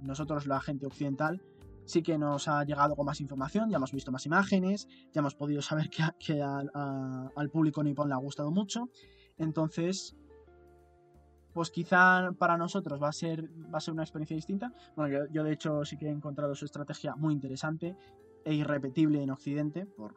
nosotros 0.00 0.46
la 0.46 0.60
gente 0.60 0.86
occidental, 0.86 1.42
sí 1.84 2.02
que 2.02 2.18
nos 2.18 2.48
ha 2.48 2.64
llegado 2.64 2.94
con 2.94 3.06
más 3.06 3.20
información, 3.20 3.70
ya 3.70 3.76
hemos 3.76 3.92
visto 3.92 4.12
más 4.12 4.26
imágenes, 4.26 4.86
ya 5.12 5.20
hemos 5.20 5.34
podido 5.34 5.62
saber 5.62 5.88
que, 5.88 6.42
al 6.42 7.50
público 7.50 7.82
nipón 7.82 8.08
le 8.08 8.14
ha 8.14 8.18
gustado 8.18 8.50
mucho. 8.50 8.90
Entonces, 9.38 10.16
pues 11.58 11.72
quizá 11.72 12.30
para 12.38 12.56
nosotros 12.56 13.02
va 13.02 13.08
a 13.08 13.12
ser, 13.12 13.50
va 13.74 13.78
a 13.78 13.80
ser 13.80 13.92
una 13.92 14.04
experiencia 14.04 14.36
distinta. 14.36 14.72
Bueno, 14.94 15.26
yo, 15.32 15.42
de 15.42 15.52
hecho 15.52 15.84
sí 15.84 15.96
que 15.96 16.06
he 16.06 16.08
encontrado 16.08 16.54
su 16.54 16.64
estrategia 16.64 17.16
muy 17.16 17.34
interesante. 17.34 17.96
e 18.44 18.54
irrepetible 18.54 19.20
en 19.20 19.30
Occidente, 19.30 19.84
por, 19.84 20.14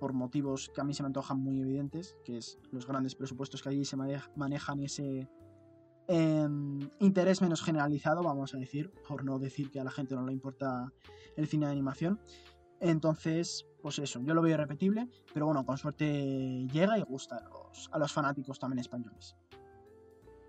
por 0.00 0.12
motivos 0.12 0.68
que 0.74 0.80
a 0.80 0.84
mí 0.84 0.92
se 0.92 1.04
me 1.04 1.06
antojan 1.06 1.38
muy 1.38 1.60
evidentes, 1.60 2.16
que 2.24 2.38
es 2.38 2.58
los 2.72 2.84
grandes 2.84 3.14
presupuestos 3.14 3.62
que 3.62 3.68
allí 3.68 3.84
se 3.84 3.96
manejan 3.96 4.80
y 4.80 4.86
ese 4.86 5.28
em, 6.08 6.80
interés 6.98 7.40
menos 7.42 7.62
generalizado, 7.62 8.24
vamos 8.24 8.52
a 8.52 8.58
decir, 8.58 8.92
por 9.06 9.24
no 9.24 9.38
decir 9.38 9.70
que 9.70 9.78
a 9.78 9.84
la 9.84 9.92
gente 9.92 10.16
no 10.16 10.26
le 10.26 10.32
importa 10.32 10.92
el 11.36 11.46
cine 11.46 11.66
de 11.66 11.72
animación. 11.72 12.18
Entonces, 12.80 13.66
pues 13.80 14.00
eso, 14.00 14.20
yo 14.20 14.34
lo 14.34 14.42
veo 14.42 14.54
irrepetible, 14.54 15.08
pero 15.32 15.46
bueno, 15.46 15.64
con 15.64 15.78
suerte 15.78 16.66
llega 16.72 16.98
y 16.98 17.02
gusta 17.02 17.36
a 17.36 17.48
los, 17.48 17.88
a 17.92 17.98
los 18.00 18.12
fanáticos 18.12 18.58
también 18.58 18.80
españoles. 18.80 19.36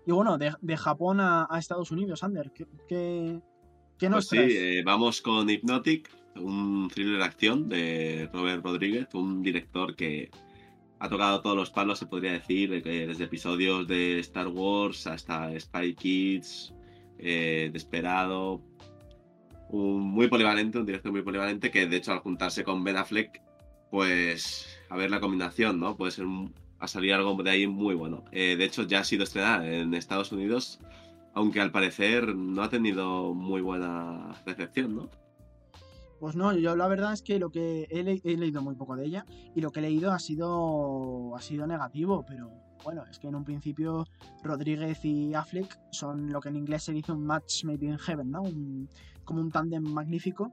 Y 0.08 0.10
bueno, 0.10 0.38
de, 0.38 0.76
Japón 0.78 1.20
a, 1.20 1.46
Estados 1.58 1.90
Unidos, 1.90 2.24
Ander, 2.24 2.50
¿qué, 2.54 2.64
qué, 3.98 4.08
nos 4.08 4.26
pues 4.30 4.50
sí, 4.50 4.56
eh, 4.56 4.82
vamos 4.82 5.20
con 5.20 5.50
Hypnotic, 5.50 6.10
un 6.36 6.88
thriller 6.88 7.18
de 7.18 7.24
acción 7.24 7.68
de 7.68 8.30
Robert 8.32 8.64
Rodríguez, 8.64 9.08
un 9.12 9.42
director 9.42 9.94
que 9.94 10.30
ha 10.98 11.10
tocado 11.10 11.42
todos 11.42 11.56
los 11.56 11.68
palos, 11.70 11.98
se 11.98 12.06
podría 12.06 12.32
decir, 12.32 12.82
desde 12.82 13.22
episodios 13.22 13.86
de 13.86 14.18
Star 14.20 14.48
Wars 14.48 15.06
hasta 15.06 15.50
Spy 15.60 15.94
Kids, 15.94 16.72
eh, 17.18 17.68
Desperado. 17.70 18.62
Un 19.68 20.00
muy 20.00 20.28
polivalente, 20.28 20.78
un 20.78 20.86
director 20.86 21.12
muy 21.12 21.20
polivalente 21.20 21.70
que 21.70 21.86
de 21.86 21.96
hecho 21.98 22.12
al 22.12 22.20
juntarse 22.20 22.64
con 22.64 22.82
Ben 22.82 22.96
Affleck, 22.96 23.42
pues 23.90 24.80
a 24.88 24.96
ver 24.96 25.10
la 25.10 25.20
combinación, 25.20 25.78
¿no? 25.78 25.98
Puede 25.98 26.12
ser 26.12 26.24
a 26.78 26.88
salir 26.88 27.12
algo 27.12 27.40
de 27.42 27.50
ahí 27.50 27.66
muy 27.66 27.94
bueno. 27.94 28.24
Eh, 28.32 28.56
de 28.56 28.64
hecho 28.64 28.82
ya 28.84 29.00
ha 29.00 29.04
sido 29.04 29.24
estrenada 29.24 29.66
en 29.66 29.94
Estados 29.94 30.32
Unidos, 30.32 30.78
aunque 31.34 31.60
al 31.60 31.70
parecer 31.70 32.34
no 32.34 32.62
ha 32.62 32.68
tenido 32.68 33.34
muy 33.34 33.60
buena 33.60 34.34
recepción, 34.44 34.96
¿no? 34.96 35.08
Pues 36.20 36.34
no, 36.34 36.52
yo 36.52 36.74
la 36.74 36.88
verdad 36.88 37.12
es 37.12 37.22
que 37.22 37.38
lo 37.38 37.50
que 37.50 37.86
he, 37.90 38.36
leído 38.36 38.60
muy 38.60 38.74
poco 38.74 38.96
de 38.96 39.06
ella 39.06 39.24
y 39.54 39.60
lo 39.60 39.70
que 39.70 39.78
he 39.78 39.82
leído 39.82 40.10
ha 40.10 40.18
sido, 40.18 41.36
ha 41.36 41.40
sido 41.40 41.66
negativo, 41.66 42.24
pero 42.26 42.50
bueno, 42.82 43.04
es 43.08 43.20
que 43.20 43.28
en 43.28 43.36
un 43.36 43.44
principio 43.44 44.04
Rodríguez 44.42 45.04
y 45.04 45.34
Affleck 45.34 45.78
son 45.92 46.32
lo 46.32 46.40
que 46.40 46.48
en 46.48 46.56
inglés 46.56 46.82
se 46.82 46.92
dice 46.92 47.12
un 47.12 47.24
match 47.24 47.64
made 47.64 47.86
in 47.86 47.98
heaven, 47.98 48.30
¿no? 48.32 48.42
como 49.24 49.40
un 49.42 49.50
tándem 49.50 49.82
magnífico. 49.82 50.50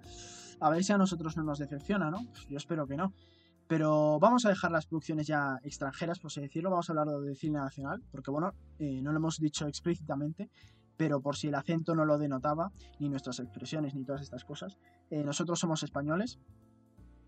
A 0.60 0.70
ver 0.70 0.84
si 0.84 0.91
a 0.91 0.98
nosotros 0.98 1.36
no 1.38 1.44
nos 1.44 1.60
decepciona, 1.60 2.12
¿no? 2.12 2.20
Yo 2.50 2.58
espero 2.58 2.86
que 2.86 2.98
no. 2.98 3.13
Pero 3.67 4.19
vamos 4.19 4.45
a 4.45 4.50
dejar 4.50 4.72
las 4.72 4.86
producciones 4.86 5.25
ya 5.27 5.60
extranjeras, 5.63 6.19
por 6.19 6.29
así 6.29 6.41
decirlo. 6.41 6.69
Vamos 6.69 6.89
a 6.89 6.93
hablar 6.93 7.07
de 7.07 7.36
cine 7.36 7.60
nacional, 7.60 8.03
porque 8.12 8.31
bueno, 8.31 8.53
eh, 8.77 9.01
no 9.01 9.12
lo 9.12 9.17
hemos 9.17 9.39
dicho 9.39 9.67
explícitamente, 9.67 10.50
pero 10.98 11.22
por 11.22 11.36
si 11.36 11.48
el 11.48 11.55
acento 11.55 11.95
no 11.95 12.05
lo 12.05 12.17
denotaba, 12.17 12.72
ni 13.00 13.10
nuestras 13.10 13.39
expresiones, 13.39 13.95
ni 13.95 14.03
todas 14.03 14.22
estas 14.22 14.43
cosas, 14.45 14.77
eh, 15.10 15.24
nosotros 15.24 15.60
somos 15.60 15.84
españoles. 15.84 16.39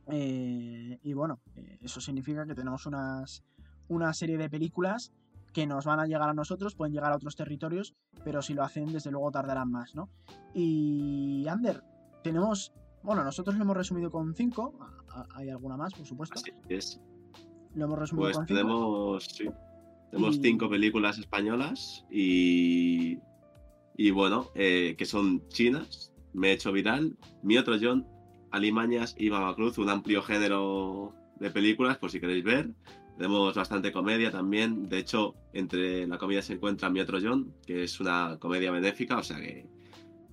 Eh, 0.10 1.00
y 1.02 1.14
bueno, 1.14 1.42
eh, 1.56 1.80
eso 1.82 2.00
significa 2.00 2.46
que 2.46 2.56
tenemos 2.56 2.86
unas, 2.86 3.44
una 3.90 4.14
serie 4.14 4.38
de 4.38 4.50
películas 4.50 5.12
que 5.54 5.68
nos 5.68 5.86
van 5.86 6.00
a 6.00 6.06
llegar 6.06 6.30
a 6.30 6.34
nosotros, 6.34 6.76
pueden 6.76 6.94
llegar 6.94 7.12
a 7.12 7.16
otros 7.16 7.36
territorios, 7.36 7.96
pero 8.24 8.42
si 8.42 8.54
lo 8.54 8.64
hacen, 8.64 8.92
desde 8.92 9.12
luego 9.12 9.32
tardarán 9.32 9.72
más, 9.72 9.96
¿no? 9.96 10.10
Y 10.54 11.46
Ander, 11.48 11.84
tenemos, 12.24 12.74
bueno, 13.08 13.24
nosotros 13.24 13.56
lo 13.56 13.64
hemos 13.64 13.78
resumido 13.78 14.12
con 14.12 14.36
cinco, 14.36 14.74
hay 15.34 15.50
alguna 15.50 15.78
más, 15.78 15.94
por 15.94 16.06
supuesto. 16.06 16.36
Así 16.36 16.52
es. 16.68 17.00
Lo 17.74 17.86
hemos 17.86 18.00
resumido 18.00 18.26
pues 18.26 18.38
con 18.38 18.46
tenemos, 18.46 19.24
Sí. 19.24 19.50
Tenemos 20.12 20.40
cinco 20.42 20.70
películas 20.70 21.18
españolas 21.18 22.06
y 22.12 23.18
y 23.96 24.12
bueno, 24.12 24.52
eh, 24.56 24.96
que 24.98 25.06
son 25.06 25.48
chinas, 25.48 26.14
Me 26.34 26.50
he 26.50 26.52
hecho 26.52 26.74
viral, 26.74 27.18
Mi 27.44 27.58
otro 27.58 27.78
John, 27.82 28.06
Alimañas 28.52 29.16
y 29.18 29.30
Cruz, 29.56 29.78
un 29.78 29.90
amplio 29.90 30.22
género 30.22 31.14
de 31.40 31.50
películas, 31.50 31.98
por 31.98 32.12
si 32.12 32.20
queréis 32.20 32.44
ver. 32.44 32.72
Tenemos 33.18 33.56
bastante 33.56 33.94
comedia 33.94 34.32
también. 34.32 34.90
De 34.90 34.98
hecho, 35.00 35.34
entre 35.54 36.06
la 36.08 36.18
comedia 36.18 36.42
se 36.42 36.54
encuentra 36.56 36.90
Mi 36.90 37.00
otro 37.00 37.20
John, 37.24 37.54
que 37.66 37.86
es 37.86 38.02
una 38.02 38.38
comedia 38.38 38.70
benéfica, 38.70 39.18
o 39.18 39.24
sea 39.24 39.38
que 39.38 39.66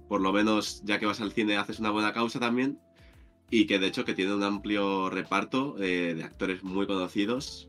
por 0.08 0.20
lo 0.20 0.32
menos 0.32 0.82
ya 0.84 0.98
que 0.98 1.06
vas 1.06 1.20
al 1.20 1.32
cine 1.32 1.56
haces 1.56 1.80
una 1.80 1.90
buena 1.90 2.12
causa 2.12 2.40
también. 2.40 2.78
Y 3.50 3.66
que 3.66 3.78
de 3.78 3.86
hecho 3.88 4.04
que 4.04 4.14
tiene 4.14 4.34
un 4.34 4.42
amplio 4.42 5.10
reparto 5.10 5.76
eh, 5.78 6.14
de 6.14 6.24
actores 6.24 6.64
muy 6.64 6.86
conocidos. 6.86 7.68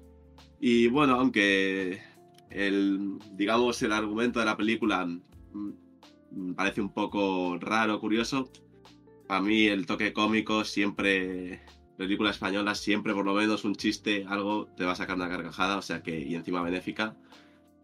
Y 0.60 0.88
bueno, 0.88 1.16
aunque 1.16 2.02
el, 2.50 3.20
digamos, 3.34 3.82
el 3.82 3.92
argumento 3.92 4.40
de 4.40 4.46
la 4.46 4.58
película 4.58 5.06
mm, 5.06 6.54
parece 6.56 6.82
un 6.82 6.90
poco 6.90 7.58
raro, 7.60 8.00
curioso. 8.00 8.50
A 9.28 9.42
mí 9.42 9.68
el 9.68 9.86
toque 9.86 10.14
cómico 10.14 10.64
siempre, 10.64 11.62
película 11.98 12.30
española, 12.30 12.76
siempre 12.76 13.14
por 13.14 13.26
lo 13.26 13.34
menos 13.34 13.66
un 13.66 13.76
chiste, 13.76 14.26
algo 14.28 14.68
te 14.78 14.86
va 14.86 14.92
a 14.94 14.96
sacar 14.96 15.16
una 15.16 15.30
carcajada, 15.30 15.78
o 15.78 15.82
sea 15.82 16.04
que, 16.04 16.20
y 16.20 16.36
encima 16.36 16.62
benéfica, 16.62 17.16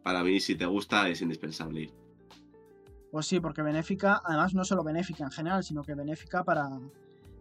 para 0.04 0.24
mí 0.24 0.40
si 0.40 0.56
te 0.56 0.66
gusta 0.66 1.10
es 1.10 1.22
indispensable 1.22 1.82
ir. 1.82 2.01
Pues 3.12 3.26
sí, 3.26 3.40
porque 3.40 3.62
benéfica, 3.62 4.22
además 4.24 4.54
no 4.54 4.64
solo 4.64 4.84
benéfica 4.84 5.26
en 5.26 5.32
general, 5.32 5.64
sino 5.64 5.84
que 5.84 5.96
benéfica 5.96 6.44
para, 6.44 6.70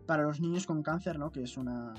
para 0.07 0.25
los 0.25 0.41
niños 0.41 0.67
con 0.67 0.83
cáncer, 0.83 1.19
¿no? 1.19 1.31
Que 1.31 1.45
es 1.45 1.57
una, 1.57 1.95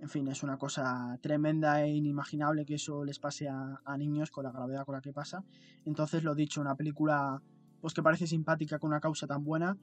en 0.00 0.08
fin, 0.08 0.28
es 0.28 0.42
una 0.42 0.58
cosa 0.58 1.18
tremenda 1.20 1.82
e 1.82 1.90
inimaginable 1.90 2.64
que 2.64 2.74
eso 2.74 3.04
les 3.04 3.18
pase 3.18 3.48
a, 3.48 3.96
niños 3.98 4.30
con 4.30 4.44
la 4.44 4.52
gravedad 4.52 4.84
con 4.84 4.94
la 4.94 5.00
que 5.00 5.12
pasa. 5.12 5.44
Entonces, 5.84 6.24
lo 6.24 6.34
dicho, 6.34 6.60
una 6.60 6.74
película 6.74 7.42
pues 7.80 7.94
que 7.94 8.02
parece 8.02 8.26
simpática 8.26 8.78
con 8.78 8.88
una 8.88 9.00
causa 9.00 9.26
tan 9.26 9.42
buena, 9.44 9.76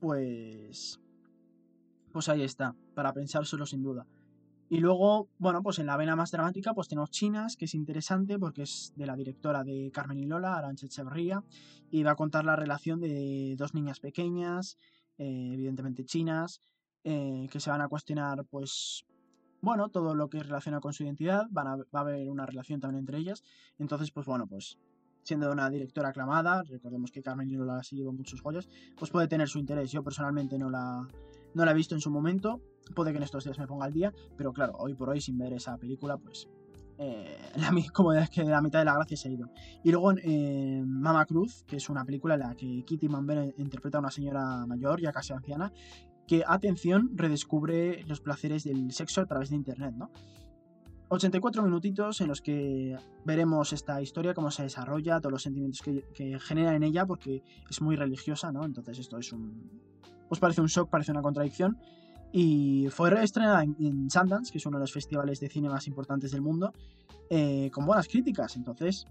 pues 0.00 1.00
pues 2.12 2.28
ahí 2.28 2.42
está, 2.42 2.74
para 2.94 3.12
pensárselo 3.12 3.66
sin 3.66 3.82
duda. 3.82 4.06
Y 4.68 4.80
luego, 4.80 5.28
bueno, 5.38 5.62
pues 5.62 5.78
en 5.78 5.86
la 5.86 5.96
vena 5.96 6.16
más 6.16 6.32
dramática, 6.32 6.74
pues 6.74 6.88
tenemos 6.88 7.10
Chinas, 7.10 7.56
que 7.56 7.66
es 7.66 7.74
interesante 7.74 8.38
porque 8.38 8.62
es 8.62 8.92
de 8.96 9.06
la 9.06 9.14
directora 9.14 9.62
de 9.62 9.90
Carmen 9.92 10.18
y 10.18 10.26
Lola, 10.26 10.56
Arancha 10.56 10.86
Echeverría, 10.86 11.44
y 11.90 12.02
va 12.02 12.12
a 12.12 12.16
contar 12.16 12.44
la 12.44 12.56
relación 12.56 13.00
de 13.00 13.54
dos 13.56 13.74
niñas 13.74 14.00
pequeñas, 14.00 14.76
eh, 15.18 15.50
evidentemente 15.52 16.04
chinas, 16.04 16.60
eh, 17.04 17.46
que 17.50 17.60
se 17.60 17.70
van 17.70 17.80
a 17.80 17.88
cuestionar, 17.88 18.44
pues, 18.50 19.06
bueno, 19.60 19.88
todo 19.88 20.16
lo 20.16 20.28
que 20.28 20.38
es 20.38 20.46
relacionado 20.46 20.80
con 20.80 20.92
su 20.92 21.04
identidad, 21.04 21.46
van 21.50 21.68
a, 21.68 21.76
va 21.76 21.84
a 21.92 22.00
haber 22.00 22.28
una 22.28 22.44
relación 22.44 22.80
también 22.80 23.00
entre 23.00 23.18
ellas, 23.18 23.44
entonces, 23.78 24.10
pues 24.10 24.26
bueno, 24.26 24.48
pues 24.48 24.78
siendo 25.22 25.50
una 25.50 25.68
directora 25.70 26.10
aclamada, 26.10 26.62
recordemos 26.62 27.10
que 27.10 27.22
Carmen 27.22 27.52
Lola 27.52 27.82
se 27.82 27.96
llevó 27.96 28.12
muchos 28.12 28.40
joyas, 28.40 28.68
pues 28.96 29.10
puede 29.10 29.26
tener 29.26 29.48
su 29.48 29.58
interés. 29.58 29.90
Yo 29.90 30.04
personalmente 30.04 30.56
no 30.56 30.70
la, 30.70 31.08
no 31.52 31.64
la 31.64 31.70
he 31.72 31.74
visto 31.74 31.96
en 31.96 32.00
su 32.00 32.10
momento, 32.10 32.60
puede 32.94 33.12
que 33.12 33.18
en 33.18 33.24
estos 33.24 33.44
días 33.44 33.58
me 33.58 33.66
ponga 33.66 33.86
al 33.86 33.92
día, 33.92 34.12
pero 34.36 34.52
claro, 34.52 34.74
hoy 34.78 34.94
por 34.94 35.10
hoy 35.10 35.20
sin 35.20 35.38
ver 35.38 35.52
esa 35.52 35.76
película, 35.76 36.16
pues 36.16 36.48
eh, 36.98 37.38
la, 37.56 37.72
como 37.92 38.12
es 38.12 38.30
que 38.30 38.44
la 38.44 38.62
mitad 38.62 38.78
de 38.80 38.84
la 38.84 38.94
gracia 38.94 39.16
se 39.16 39.28
ha 39.28 39.32
ido. 39.32 39.50
Y 39.82 39.90
luego 39.90 40.12
eh, 40.12 40.82
Mama 40.84 41.26
Cruz, 41.26 41.64
que 41.66 41.76
es 41.76 41.88
una 41.88 42.04
película 42.04 42.34
en 42.34 42.40
la 42.40 42.54
que 42.54 42.84
Kitty 42.84 43.08
Manver 43.08 43.54
interpreta 43.58 43.98
a 43.98 44.00
una 44.00 44.10
señora 44.10 44.66
mayor, 44.66 45.00
ya 45.00 45.12
casi 45.12 45.32
anciana, 45.32 45.72
que, 46.26 46.42
atención, 46.46 47.10
redescubre 47.14 48.02
los 48.06 48.20
placeres 48.20 48.64
del 48.64 48.90
sexo 48.92 49.20
a 49.20 49.26
través 49.26 49.50
de 49.50 49.56
Internet, 49.56 49.94
¿no? 49.96 50.10
84 51.08 51.62
minutitos 51.62 52.20
en 52.20 52.28
los 52.28 52.40
que 52.40 52.96
veremos 53.24 53.72
esta 53.72 54.02
historia, 54.02 54.34
cómo 54.34 54.50
se 54.50 54.64
desarrolla, 54.64 55.20
todos 55.20 55.32
los 55.32 55.42
sentimientos 55.42 55.80
que, 55.82 56.38
genera 56.40 56.74
en 56.74 56.82
ella, 56.82 57.06
porque 57.06 57.44
es 57.70 57.80
muy 57.80 57.94
religiosa, 57.94 58.50
¿no? 58.50 58.64
Entonces 58.64 58.98
esto 58.98 59.18
es 59.18 59.32
un... 59.32 59.70
Pues 60.28 60.40
parece 60.40 60.60
un 60.60 60.66
shock, 60.66 60.90
parece 60.90 61.12
una 61.12 61.22
contradicción. 61.22 61.78
Y 62.38 62.88
fue 62.90 63.08
reestrenada 63.08 63.62
en, 63.62 64.10
Sundance, 64.10 64.52
que 64.52 64.58
es 64.58 64.66
uno 64.66 64.76
de 64.76 64.82
los 64.82 64.92
festivales 64.92 65.40
de 65.40 65.48
cine 65.48 65.70
más 65.70 65.86
importantes 65.86 66.32
del 66.32 66.42
mundo, 66.42 66.70
eh, 67.30 67.70
con 67.72 67.86
buenas 67.86 68.08
críticas. 68.08 68.56
Entonces, 68.56 69.06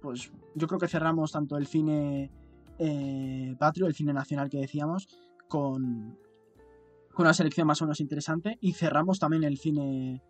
pues 0.00 0.32
yo 0.54 0.66
creo 0.66 0.80
que 0.80 0.88
cerramos 0.88 1.30
tanto 1.30 1.58
el 1.58 1.66
cine 1.66 2.30
eh, 2.78 3.54
patrio, 3.58 3.86
el 3.86 3.94
cine 3.94 4.14
nacional 4.14 4.48
que 4.48 4.60
decíamos, 4.60 5.08
con, 5.46 6.16
con 7.12 7.26
una 7.26 7.34
selección 7.34 7.66
más 7.66 7.82
o 7.82 7.84
menos 7.84 8.00
interesante. 8.00 8.56
Y 8.62 8.72
cerramos 8.72 9.18
también 9.18 9.44
el 9.44 9.58
cine 9.58 10.22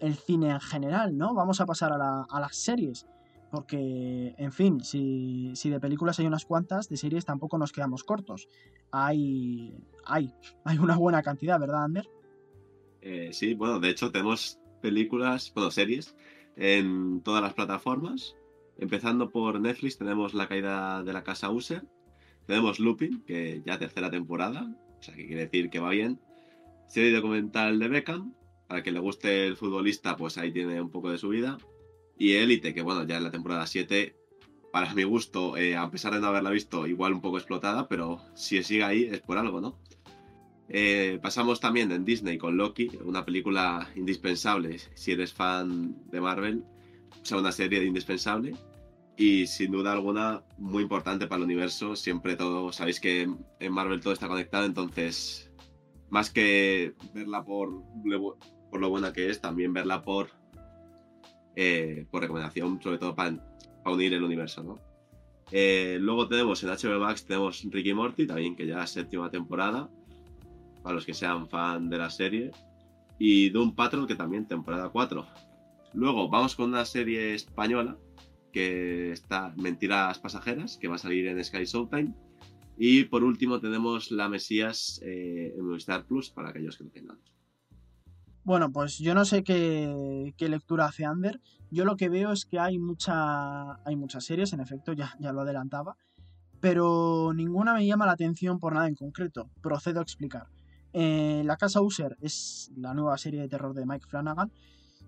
el 0.00 0.14
cine 0.16 0.52
en 0.52 0.60
general, 0.60 1.18
¿no? 1.18 1.34
Vamos 1.34 1.60
a 1.60 1.66
pasar 1.66 1.92
a, 1.92 2.40
las 2.40 2.56
series. 2.56 3.06
Porque, 3.50 4.34
en 4.36 4.52
fin, 4.52 4.82
si, 4.84 5.52
de 5.52 5.80
películas 5.80 6.18
hay 6.18 6.26
unas 6.26 6.44
cuantas, 6.44 6.88
de 6.88 6.96
series 6.96 7.24
tampoco 7.24 7.56
nos 7.56 7.72
quedamos 7.72 8.04
cortos. 8.04 8.48
Hay, 8.90 9.74
hay, 10.04 10.32
hay 10.64 10.78
una 10.78 10.96
buena 10.96 11.22
cantidad, 11.22 11.58
¿verdad, 11.58 11.84
Ander? 11.84 12.08
Eh, 13.00 13.30
sí, 13.32 13.54
bueno, 13.54 13.80
de 13.80 13.90
hecho 13.90 14.10
tenemos 14.10 14.58
películas, 14.82 15.52
bueno, 15.54 15.70
series 15.70 16.14
en 16.56 17.22
todas 17.22 17.42
las 17.42 17.54
plataformas. 17.54 18.36
Empezando 18.76 19.30
por 19.30 19.60
Netflix 19.60 19.98
tenemos 19.98 20.34
La 20.34 20.46
caída 20.48 21.02
de 21.02 21.12
la 21.12 21.24
casa 21.24 21.50
User. 21.50 21.84
Tenemos 22.46 22.78
Lupin, 22.78 23.22
que 23.24 23.62
ya 23.64 23.78
tercera 23.78 24.10
temporada, 24.10 24.70
o 24.98 25.02
sea 25.02 25.14
que 25.14 25.26
quiere 25.26 25.42
decir 25.42 25.70
que 25.70 25.80
va 25.80 25.90
bien. 25.90 26.20
Serie 26.86 27.12
documental 27.12 27.78
de 27.78 27.88
Beckham, 27.88 28.34
para 28.66 28.82
que 28.82 28.92
le 28.92 29.00
guste 29.00 29.46
el 29.46 29.56
futbolista, 29.56 30.16
pues 30.16 30.38
ahí 30.38 30.52
tiene 30.52 30.80
un 30.80 30.90
poco 30.90 31.10
de 31.10 31.18
su 31.18 31.28
vida. 31.28 31.58
Y 32.18 32.34
Élite, 32.34 32.74
que 32.74 32.82
bueno, 32.82 33.04
ya 33.04 33.16
en 33.16 33.24
la 33.24 33.30
temporada 33.30 33.66
7, 33.66 34.16
para 34.72 34.92
mi 34.94 35.04
gusto, 35.04 35.56
eh, 35.56 35.76
a 35.76 35.90
pesar 35.90 36.12
de 36.14 36.20
no 36.20 36.26
haberla 36.26 36.50
visto, 36.50 36.86
igual 36.86 37.12
un 37.12 37.20
poco 37.20 37.38
explotada, 37.38 37.88
pero 37.88 38.20
si 38.34 38.62
sigue 38.62 38.84
ahí 38.84 39.04
es 39.04 39.20
por 39.20 39.38
algo, 39.38 39.60
¿no? 39.60 39.78
Eh, 40.68 41.18
pasamos 41.22 41.60
también 41.60 41.90
en 41.92 42.04
Disney 42.04 42.36
con 42.36 42.56
Loki, 42.56 42.90
una 43.04 43.24
película 43.24 43.88
indispensable 43.96 44.78
si 44.94 45.12
eres 45.12 45.32
fan 45.32 45.96
de 46.10 46.20
Marvel, 46.20 46.64
o 47.22 47.24
sea, 47.24 47.38
una 47.38 47.52
serie 47.52 47.82
indispensable 47.84 48.54
y 49.16 49.46
sin 49.46 49.72
duda 49.72 49.92
alguna 49.92 50.44
muy 50.58 50.82
importante 50.82 51.26
para 51.26 51.38
el 51.38 51.44
universo. 51.44 51.96
Siempre 51.96 52.36
todo, 52.36 52.72
sabéis 52.72 53.00
que 53.00 53.28
en 53.60 53.72
Marvel 53.72 54.00
todo 54.00 54.12
está 54.12 54.28
conectado, 54.28 54.66
entonces 54.66 55.50
más 56.10 56.30
que 56.30 56.94
verla 57.14 57.44
por, 57.44 57.82
por 58.70 58.80
lo 58.80 58.90
buena 58.90 59.12
que 59.12 59.30
es, 59.30 59.40
también 59.40 59.72
verla 59.72 60.02
por, 60.02 60.30
eh, 61.60 62.06
por 62.08 62.22
recomendación, 62.22 62.80
sobre 62.80 62.98
todo 62.98 63.16
para, 63.16 63.34
unir 63.84 64.14
el 64.14 64.22
universo. 64.22 64.78
Eh, 65.50 65.98
luego 66.00 66.28
tenemos 66.28 66.62
en 66.62 66.68
HBO 66.68 67.00
Max 67.00 67.24
tenemos 67.24 67.66
Ricky 67.68 67.92
Morty, 67.92 68.28
también 68.28 68.54
que 68.54 68.64
ya 68.64 68.84
es 68.84 68.90
séptima 68.90 69.28
temporada, 69.28 69.90
para 70.84 70.94
los 70.94 71.04
que 71.04 71.14
sean 71.14 71.48
fan 71.48 71.90
de 71.90 71.98
la 71.98 72.10
serie. 72.10 72.52
Y 73.18 73.50
Doom 73.50 73.74
Patrol, 73.74 74.06
que 74.06 74.14
también 74.14 74.46
temporada 74.46 74.88
4. 74.90 75.26
Luego 75.94 76.28
vamos 76.28 76.54
con 76.54 76.68
una 76.68 76.84
serie 76.84 77.34
española, 77.34 77.98
que 78.52 79.10
está 79.10 79.52
Mentiras 79.56 80.20
Pasajeras, 80.20 80.76
que 80.76 80.86
va 80.86 80.94
a 80.94 80.98
salir 80.98 81.26
en 81.26 81.42
Sky 81.42 81.64
Showtime. 81.64 82.14
Y 82.78 83.02
por 83.04 83.24
último 83.24 83.58
tenemos 83.58 84.12
La 84.12 84.28
Mesías 84.28 85.00
eh, 85.04 85.54
en 85.58 85.64
Movistar 85.64 86.06
Plus, 86.06 86.30
para 86.30 86.50
aquellos 86.50 86.78
que 86.78 86.84
lo 86.84 86.90
tengan. 86.90 87.18
Bueno, 88.48 88.72
pues 88.72 88.96
yo 88.96 89.14
no 89.14 89.26
sé 89.26 89.44
qué, 89.44 90.32
lectura 90.38 90.86
hace 90.86 91.04
Ander. 91.04 91.38
Yo 91.70 91.84
lo 91.84 91.98
que 91.98 92.08
veo 92.08 92.32
es 92.32 92.46
que 92.46 92.58
hay, 92.58 92.78
mucha, 92.78 93.74
hay 93.86 93.94
muchas 93.94 94.24
series, 94.24 94.54
en 94.54 94.60
efecto, 94.60 94.94
ya, 94.94 95.14
ya 95.18 95.34
lo 95.34 95.42
adelantaba, 95.42 95.98
pero 96.58 97.34
ninguna 97.34 97.74
me 97.74 97.86
llama 97.86 98.06
la 98.06 98.12
atención 98.12 98.58
por 98.58 98.72
nada 98.72 98.88
en 98.88 98.94
concreto. 98.94 99.50
Procedo 99.60 100.00
a 100.00 100.02
explicar. 100.02 100.46
Eh, 100.94 101.42
la 101.44 101.58
Casa 101.58 101.82
User 101.82 102.16
es 102.22 102.72
la 102.74 102.94
nueva 102.94 103.18
serie 103.18 103.42
de 103.42 103.50
terror 103.50 103.74
de 103.74 103.84
Mike 103.84 104.06
Flanagan. 104.06 104.50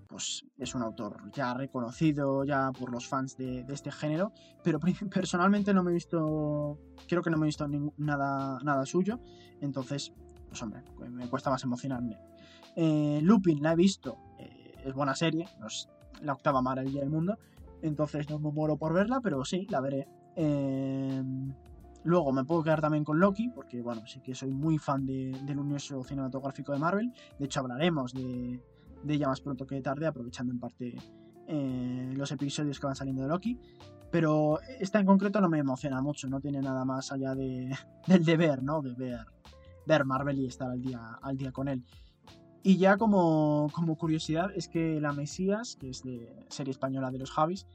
Pues 0.06 0.44
es 0.58 0.74
un 0.74 0.82
autor 0.82 1.32
ya 1.32 1.54
reconocido 1.54 2.44
ya 2.44 2.70
por 2.78 2.92
los 2.92 3.08
fans 3.08 3.38
de, 3.38 3.64
este 3.70 3.90
género, 3.90 4.34
pero 4.62 4.78
personalmente 5.10 5.72
no 5.72 5.82
me 5.82 5.92
he 5.92 5.94
visto, 5.94 6.78
creo 7.08 7.22
que 7.22 7.30
no 7.30 7.38
me 7.38 7.46
he 7.46 7.48
visto 7.48 7.66
nada, 7.96 8.58
nada 8.62 8.84
suyo, 8.84 9.18
entonces, 9.62 10.12
pues 10.46 10.60
hombre, 10.62 10.82
me 11.08 11.26
cuesta 11.26 11.48
más 11.48 11.64
emocionarme. 11.64 12.18
Eh, 12.82 13.20
Lupin 13.22 13.62
la 13.62 13.72
he 13.72 13.76
visto, 13.76 14.16
eh, 14.38 14.74
es 14.86 14.94
buena 14.94 15.14
serie, 15.14 15.46
no 15.58 15.66
es 15.66 15.86
la 16.22 16.32
octava 16.32 16.62
maravilla 16.62 17.00
del 17.00 17.10
mundo, 17.10 17.36
entonces 17.82 18.30
no 18.30 18.38
me 18.38 18.50
muero 18.50 18.78
por 18.78 18.94
verla, 18.94 19.20
pero 19.20 19.44
sí, 19.44 19.66
la 19.68 19.82
veré. 19.82 20.08
Eh, 20.34 21.22
luego 22.04 22.32
me 22.32 22.42
puedo 22.42 22.62
quedar 22.62 22.80
también 22.80 23.04
con 23.04 23.20
Loki, 23.20 23.50
porque 23.50 23.82
bueno, 23.82 24.06
sí 24.06 24.22
que 24.22 24.34
soy 24.34 24.54
muy 24.54 24.78
fan 24.78 25.04
del 25.04 25.58
universo 25.58 26.02
cinematográfico 26.02 26.72
de 26.72 26.78
Marvel. 26.78 27.12
De 27.38 27.44
hecho, 27.44 27.60
hablaremos 27.60 28.14
de, 28.14 28.62
ella 29.06 29.28
más 29.28 29.42
pronto 29.42 29.66
que 29.66 29.82
tarde, 29.82 30.06
aprovechando 30.06 30.50
en 30.50 30.58
parte 30.58 30.96
los 32.16 32.32
episodios 32.32 32.80
que 32.80 32.86
van 32.86 32.96
saliendo 32.96 33.20
de 33.20 33.28
Loki. 33.28 33.58
Pero 34.10 34.58
esta 34.78 35.00
en 35.00 35.04
concreto 35.04 35.38
no 35.42 35.50
me 35.50 35.58
emociona 35.58 36.00
mucho, 36.00 36.30
no 36.30 36.40
tiene 36.40 36.62
nada 36.62 36.86
más 36.86 37.12
allá 37.12 37.34
de, 37.34 37.76
del 38.06 38.24
deber, 38.24 38.62
¿no? 38.62 38.80
De 38.80 38.94
ver, 38.94 39.26
ver 39.86 40.06
Marvel 40.06 40.38
y 40.38 40.46
estar 40.46 40.70
al 40.70 40.80
día, 40.80 41.18
al 41.20 41.36
día 41.36 41.52
con 41.52 41.68
él. 41.68 41.84
Y 42.62 42.76
ya 42.76 42.96
como, 42.98 43.70
curiosidad 43.98 44.50
es 44.54 44.68
que 44.68 45.00
La 45.00 45.12
Mesías, 45.12 45.76
que 45.76 45.90
es 45.90 46.02
de 46.02 46.44
serie 46.48 46.72
española 46.72 47.10
de 47.10 47.18
los 47.18 47.30
Javis, 47.30 47.66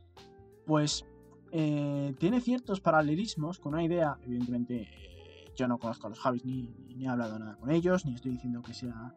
pues 0.66 1.06
eh, 1.52 2.14
tiene 2.20 2.40
ciertos 2.40 2.82
paralelismos 2.82 3.60
con 3.60 3.74
una 3.74 3.84
idea, 3.84 4.18
evidentemente 4.24 4.88
yo 5.56 5.68
no 5.68 5.80
conozco 5.80 6.08
a 6.08 6.10
los 6.10 6.20
Javis 6.20 6.46
ni, 6.46 6.70
he 7.00 7.08
hablado 7.08 7.40
nada 7.40 7.56
con 7.56 7.72
ellos, 7.72 8.06
ni 8.06 8.14
estoy 8.14 8.32
diciendo 8.32 8.62
que 8.62 8.74
sea 8.74 9.16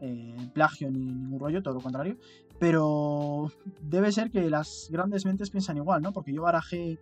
eh, 0.00 0.48
plagio 0.52 0.90
ni 0.90 1.00
ningún 1.00 1.40
rollo, 1.40 1.62
todo 1.62 1.74
lo 1.74 1.80
contrario, 1.80 2.16
pero 2.60 3.50
debe 3.80 4.12
ser 4.12 4.30
que 4.30 4.48
las 4.48 4.88
grandes 4.90 5.24
mentes 5.24 5.50
piensan 5.50 5.78
igual, 5.78 6.00
¿no? 6.02 6.12
Porque 6.12 6.32
yo 6.32 6.42
barajé, 6.42 6.98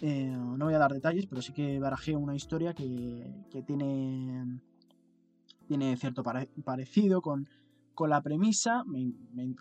eh, 0.00 0.26
no 0.26 0.64
voy 0.64 0.74
a 0.74 0.78
dar 0.78 0.92
detalles, 0.92 1.26
pero 1.26 1.42
sí 1.42 1.52
que 1.52 1.78
barajé 1.78 2.16
una 2.16 2.34
historia 2.34 2.72
que, 2.72 3.44
que 3.50 3.62
tiene 3.62 4.60
tiene 5.68 5.96
cierto 5.96 6.24
parecido 6.64 7.22
con, 7.22 7.48
la 8.08 8.22
premisa 8.22 8.84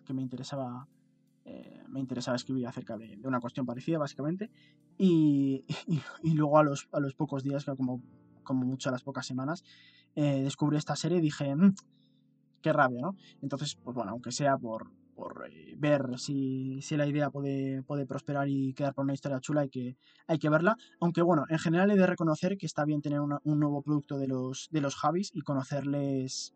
que 0.06 0.14
me 0.14 0.22
interesaba 0.22 0.88
eh, 1.50 1.82
me 1.88 2.02
interesaba 2.02 2.36
escribir 2.36 2.68
acerca 2.68 2.98
de, 2.98 3.18
una 3.24 3.40
cuestión 3.40 3.66
parecida 3.66 3.98
básicamente. 3.98 4.52
Y, 5.00 5.64
luego 6.24 6.58
a 6.58 6.64
los, 6.64 6.90
a 6.92 7.00
los, 7.00 7.14
pocos 7.14 7.44
días 7.44 7.66
como, 7.78 8.02
como 8.42 8.66
mucho 8.66 8.90
a 8.90 8.92
las 8.92 9.04
pocas 9.04 9.28
semanas 9.28 9.64
eh, 10.16 10.42
descubrí 10.42 10.76
esta 10.76 10.96
serie 10.96 11.20
y 11.20 11.22
dije 11.22 11.56
mm, 11.56 11.76
qué 12.64 12.74
rabia 12.74 13.02
no 13.02 13.16
entonces 13.44 13.76
pues 13.76 13.94
bueno 13.94 14.14
aunque 14.14 14.32
sea 14.32 14.58
por, 14.58 14.90
por 15.18 15.50
eh, 15.52 15.74
ver 15.78 16.20
si, 16.20 16.80
la 16.92 17.08
idea 17.08 17.32
puede, 17.32 17.82
puede 17.82 18.06
prosperar 18.06 18.48
y 18.48 18.74
quedar 18.74 18.94
por 18.94 19.04
una 19.04 19.16
historia 19.16 19.42
chula, 19.42 19.62
hay 19.62 19.70
que, 19.70 19.98
hay 20.28 20.38
que 20.38 20.50
verla. 20.50 20.78
Aunque 21.02 21.24
bueno, 21.24 21.46
en 21.50 21.58
general 21.58 21.90
he 21.90 21.98
de 21.98 22.06
reconocer 22.06 22.56
que 22.56 22.68
está 22.68 22.86
bien 22.86 23.02
tener 23.02 23.20
un 23.20 23.60
nuevo 23.60 23.82
producto 23.82 24.20
de 24.20 24.28
los, 24.28 24.70
de 24.72 24.80
los 24.80 24.96
Javis 24.96 25.32
y 25.34 25.42
conocerles, 25.42 26.54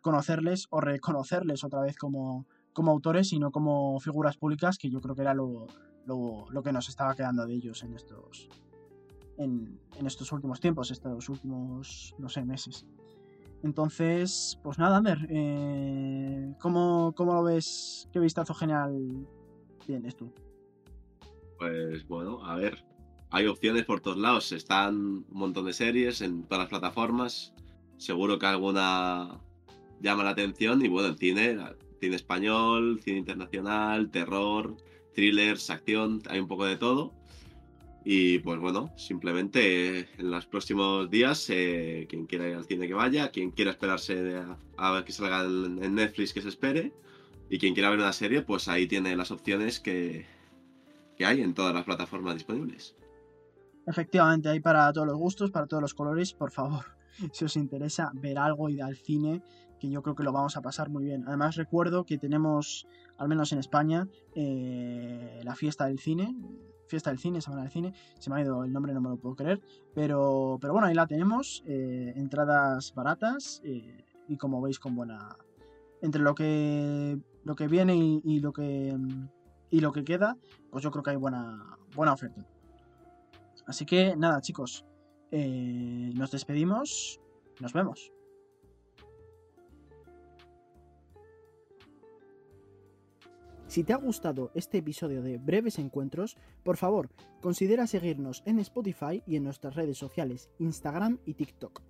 conocerles 0.00 0.68
o 0.70 0.80
reconocerles 0.80 1.64
otra 1.64 1.82
vez 1.82 1.96
como, 1.96 2.46
como 2.72 2.92
autores 2.92 3.32
y 3.32 3.40
no 3.40 3.50
como 3.50 3.98
figuras 3.98 4.36
públicas, 4.36 4.78
que 4.78 4.90
yo 4.90 5.00
creo 5.00 5.16
que 5.16 5.22
era 5.22 5.34
lo, 5.34 5.66
que 6.62 6.72
nos 6.72 6.88
estaba 6.88 7.16
quedando 7.16 7.44
de 7.44 7.54
ellos 7.54 7.82
en 7.82 7.94
estos, 7.94 8.48
en, 9.38 9.80
en 9.98 10.06
estos 10.06 10.30
últimos 10.30 10.60
tiempos, 10.60 10.92
estos 10.92 11.28
últimos, 11.28 12.14
no 12.18 12.28
sé, 12.28 12.44
meses. 12.44 12.86
Entonces, 13.62 14.58
pues 14.62 14.78
nada, 14.78 14.98
Ander, 14.98 15.18
eh, 15.30 16.54
¿cómo, 16.60 17.14
lo 17.16 17.42
ves? 17.44 18.08
¿Qué 18.12 18.18
vistazo 18.20 18.54
genial 18.54 19.26
tienes 19.86 20.16
tú? 20.16 20.32
Pues 21.58 22.06
bueno, 22.06 22.44
a 22.44 22.56
ver, 22.56 22.84
hay 23.30 23.46
opciones 23.46 23.84
por 23.84 24.00
todos 24.00 24.18
lados, 24.18 24.52
están 24.52 24.96
un 24.96 25.26
montón 25.30 25.66
de 25.66 25.72
series 25.72 26.20
en 26.20 26.42
todas 26.44 26.64
las 26.64 26.68
plataformas, 26.68 27.54
seguro 27.96 28.38
que 28.38 28.46
alguna 28.46 29.40
llama 30.00 30.24
la 30.24 30.30
atención 30.30 30.84
y 30.84 30.88
bueno, 30.88 31.08
el 31.08 31.16
cine, 31.16 31.58
cine 32.00 32.16
español, 32.16 33.00
cine 33.02 33.18
internacional, 33.18 34.10
terror, 34.10 34.76
thrillers, 35.14 35.70
acción, 35.70 36.20
hay 36.28 36.40
un 36.40 36.48
poco 36.48 36.66
de 36.66 36.76
todo. 36.76 37.14
Y 38.04 38.38
pues 38.40 38.60
bueno, 38.60 38.92
simplemente 38.96 40.08
en 40.18 40.30
los 40.30 40.46
próximos 40.46 41.10
días, 41.10 41.48
eh, 41.48 42.06
quien 42.08 42.26
quiera 42.26 42.48
ir 42.48 42.54
al 42.54 42.66
cine 42.66 42.86
que 42.86 42.92
vaya, 42.92 43.30
quien 43.30 43.50
quiera 43.50 43.70
esperarse 43.70 44.42
a, 44.76 44.92
ver 44.92 45.04
que 45.04 45.12
salga 45.12 45.42
en 45.42 45.94
Netflix 45.94 46.34
que 46.34 46.42
se 46.42 46.50
espere, 46.50 46.92
y 47.48 47.58
quien 47.58 47.72
quiera 47.72 47.90
ver 47.90 47.98
una 47.98 48.12
serie, 48.12 48.42
pues 48.42 48.68
ahí 48.68 48.86
tiene 48.86 49.16
las 49.16 49.30
opciones 49.30 49.80
que, 49.80 50.26
que 51.16 51.24
hay 51.24 51.40
en 51.40 51.54
todas 51.54 51.74
las 51.74 51.84
plataformas 51.84 52.34
disponibles. 52.34 52.94
Efectivamente, 53.86 54.48
hay 54.48 54.60
para 54.60 54.92
todos 54.92 55.06
los 55.06 55.16
gustos, 55.16 55.50
para 55.50 55.66
todos 55.66 55.82
los 55.82 55.94
colores, 55.94 56.32
por 56.32 56.50
favor, 56.50 56.84
si 57.32 57.44
os 57.44 57.56
interesa 57.56 58.10
ver 58.14 58.38
algo, 58.38 58.68
y 58.68 58.80
al 58.80 58.96
cine, 58.96 59.42
que 59.78 59.90
yo 59.90 60.02
creo 60.02 60.14
que 60.14 60.22
lo 60.22 60.32
vamos 60.32 60.56
a 60.56 60.62
pasar 60.62 60.88
muy 60.88 61.04
bien. 61.04 61.24
Además 61.26 61.56
recuerdo 61.56 62.04
que 62.04 62.18
tenemos, 62.18 62.86
al 63.18 63.28
menos 63.28 63.52
en 63.52 63.58
España, 63.58 64.08
eh, 64.34 65.40
la 65.42 65.54
fiesta 65.54 65.86
del 65.86 65.98
cine, 65.98 66.34
fiesta 66.86 67.10
del 67.10 67.18
cine, 67.18 67.40
semana 67.40 67.62
del 67.62 67.70
cine, 67.70 67.92
se 68.18 68.30
me 68.30 68.36
ha 68.36 68.40
ido 68.40 68.64
el 68.64 68.72
nombre, 68.72 68.92
no 68.92 69.00
me 69.00 69.08
lo 69.08 69.16
puedo 69.16 69.34
creer, 69.34 69.60
pero, 69.94 70.58
pero 70.60 70.72
bueno, 70.72 70.88
ahí 70.88 70.94
la 70.94 71.06
tenemos, 71.06 71.62
eh, 71.66 72.12
entradas 72.16 72.94
baratas 72.94 73.60
eh, 73.64 74.04
y 74.28 74.36
como 74.36 74.60
veis 74.60 74.78
con 74.78 74.94
buena... 74.94 75.36
Entre 76.02 76.20
lo 76.20 76.34
que, 76.34 77.18
lo 77.44 77.56
que 77.56 77.66
viene 77.66 77.96
y, 77.96 78.40
lo 78.40 78.52
que, 78.52 78.94
y 79.70 79.80
lo 79.80 79.92
que 79.92 80.04
queda, 80.04 80.36
pues 80.70 80.84
yo 80.84 80.90
creo 80.90 81.02
que 81.02 81.10
hay 81.10 81.16
buena, 81.16 81.78
buena 81.94 82.12
oferta. 82.12 82.46
Así 83.66 83.86
que 83.86 84.14
nada, 84.14 84.42
chicos, 84.42 84.84
eh, 85.30 86.12
nos 86.14 86.30
despedimos, 86.30 87.20
nos 87.60 87.72
vemos. 87.72 88.12
Si 93.74 93.82
te 93.82 93.92
ha 93.92 93.96
gustado 93.96 94.52
este 94.54 94.78
episodio 94.78 95.20
de 95.20 95.36
Breves 95.36 95.80
Encuentros, 95.80 96.36
por 96.62 96.76
favor, 96.76 97.10
considera 97.40 97.88
seguirnos 97.88 98.44
en 98.46 98.60
Spotify 98.60 99.20
y 99.26 99.34
en 99.34 99.42
nuestras 99.42 99.74
redes 99.74 99.98
sociales, 99.98 100.48
Instagram 100.60 101.18
y 101.26 101.34
TikTok. 101.34 101.82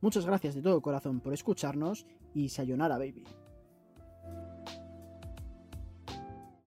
Muchas 0.00 0.26
gracias 0.26 0.54
de 0.54 0.62
todo 0.62 0.80
corazón 0.80 1.18
por 1.18 1.34
escucharnos 1.34 2.06
y 2.34 2.50
sayonara 2.50 2.98
baby. 2.98 3.24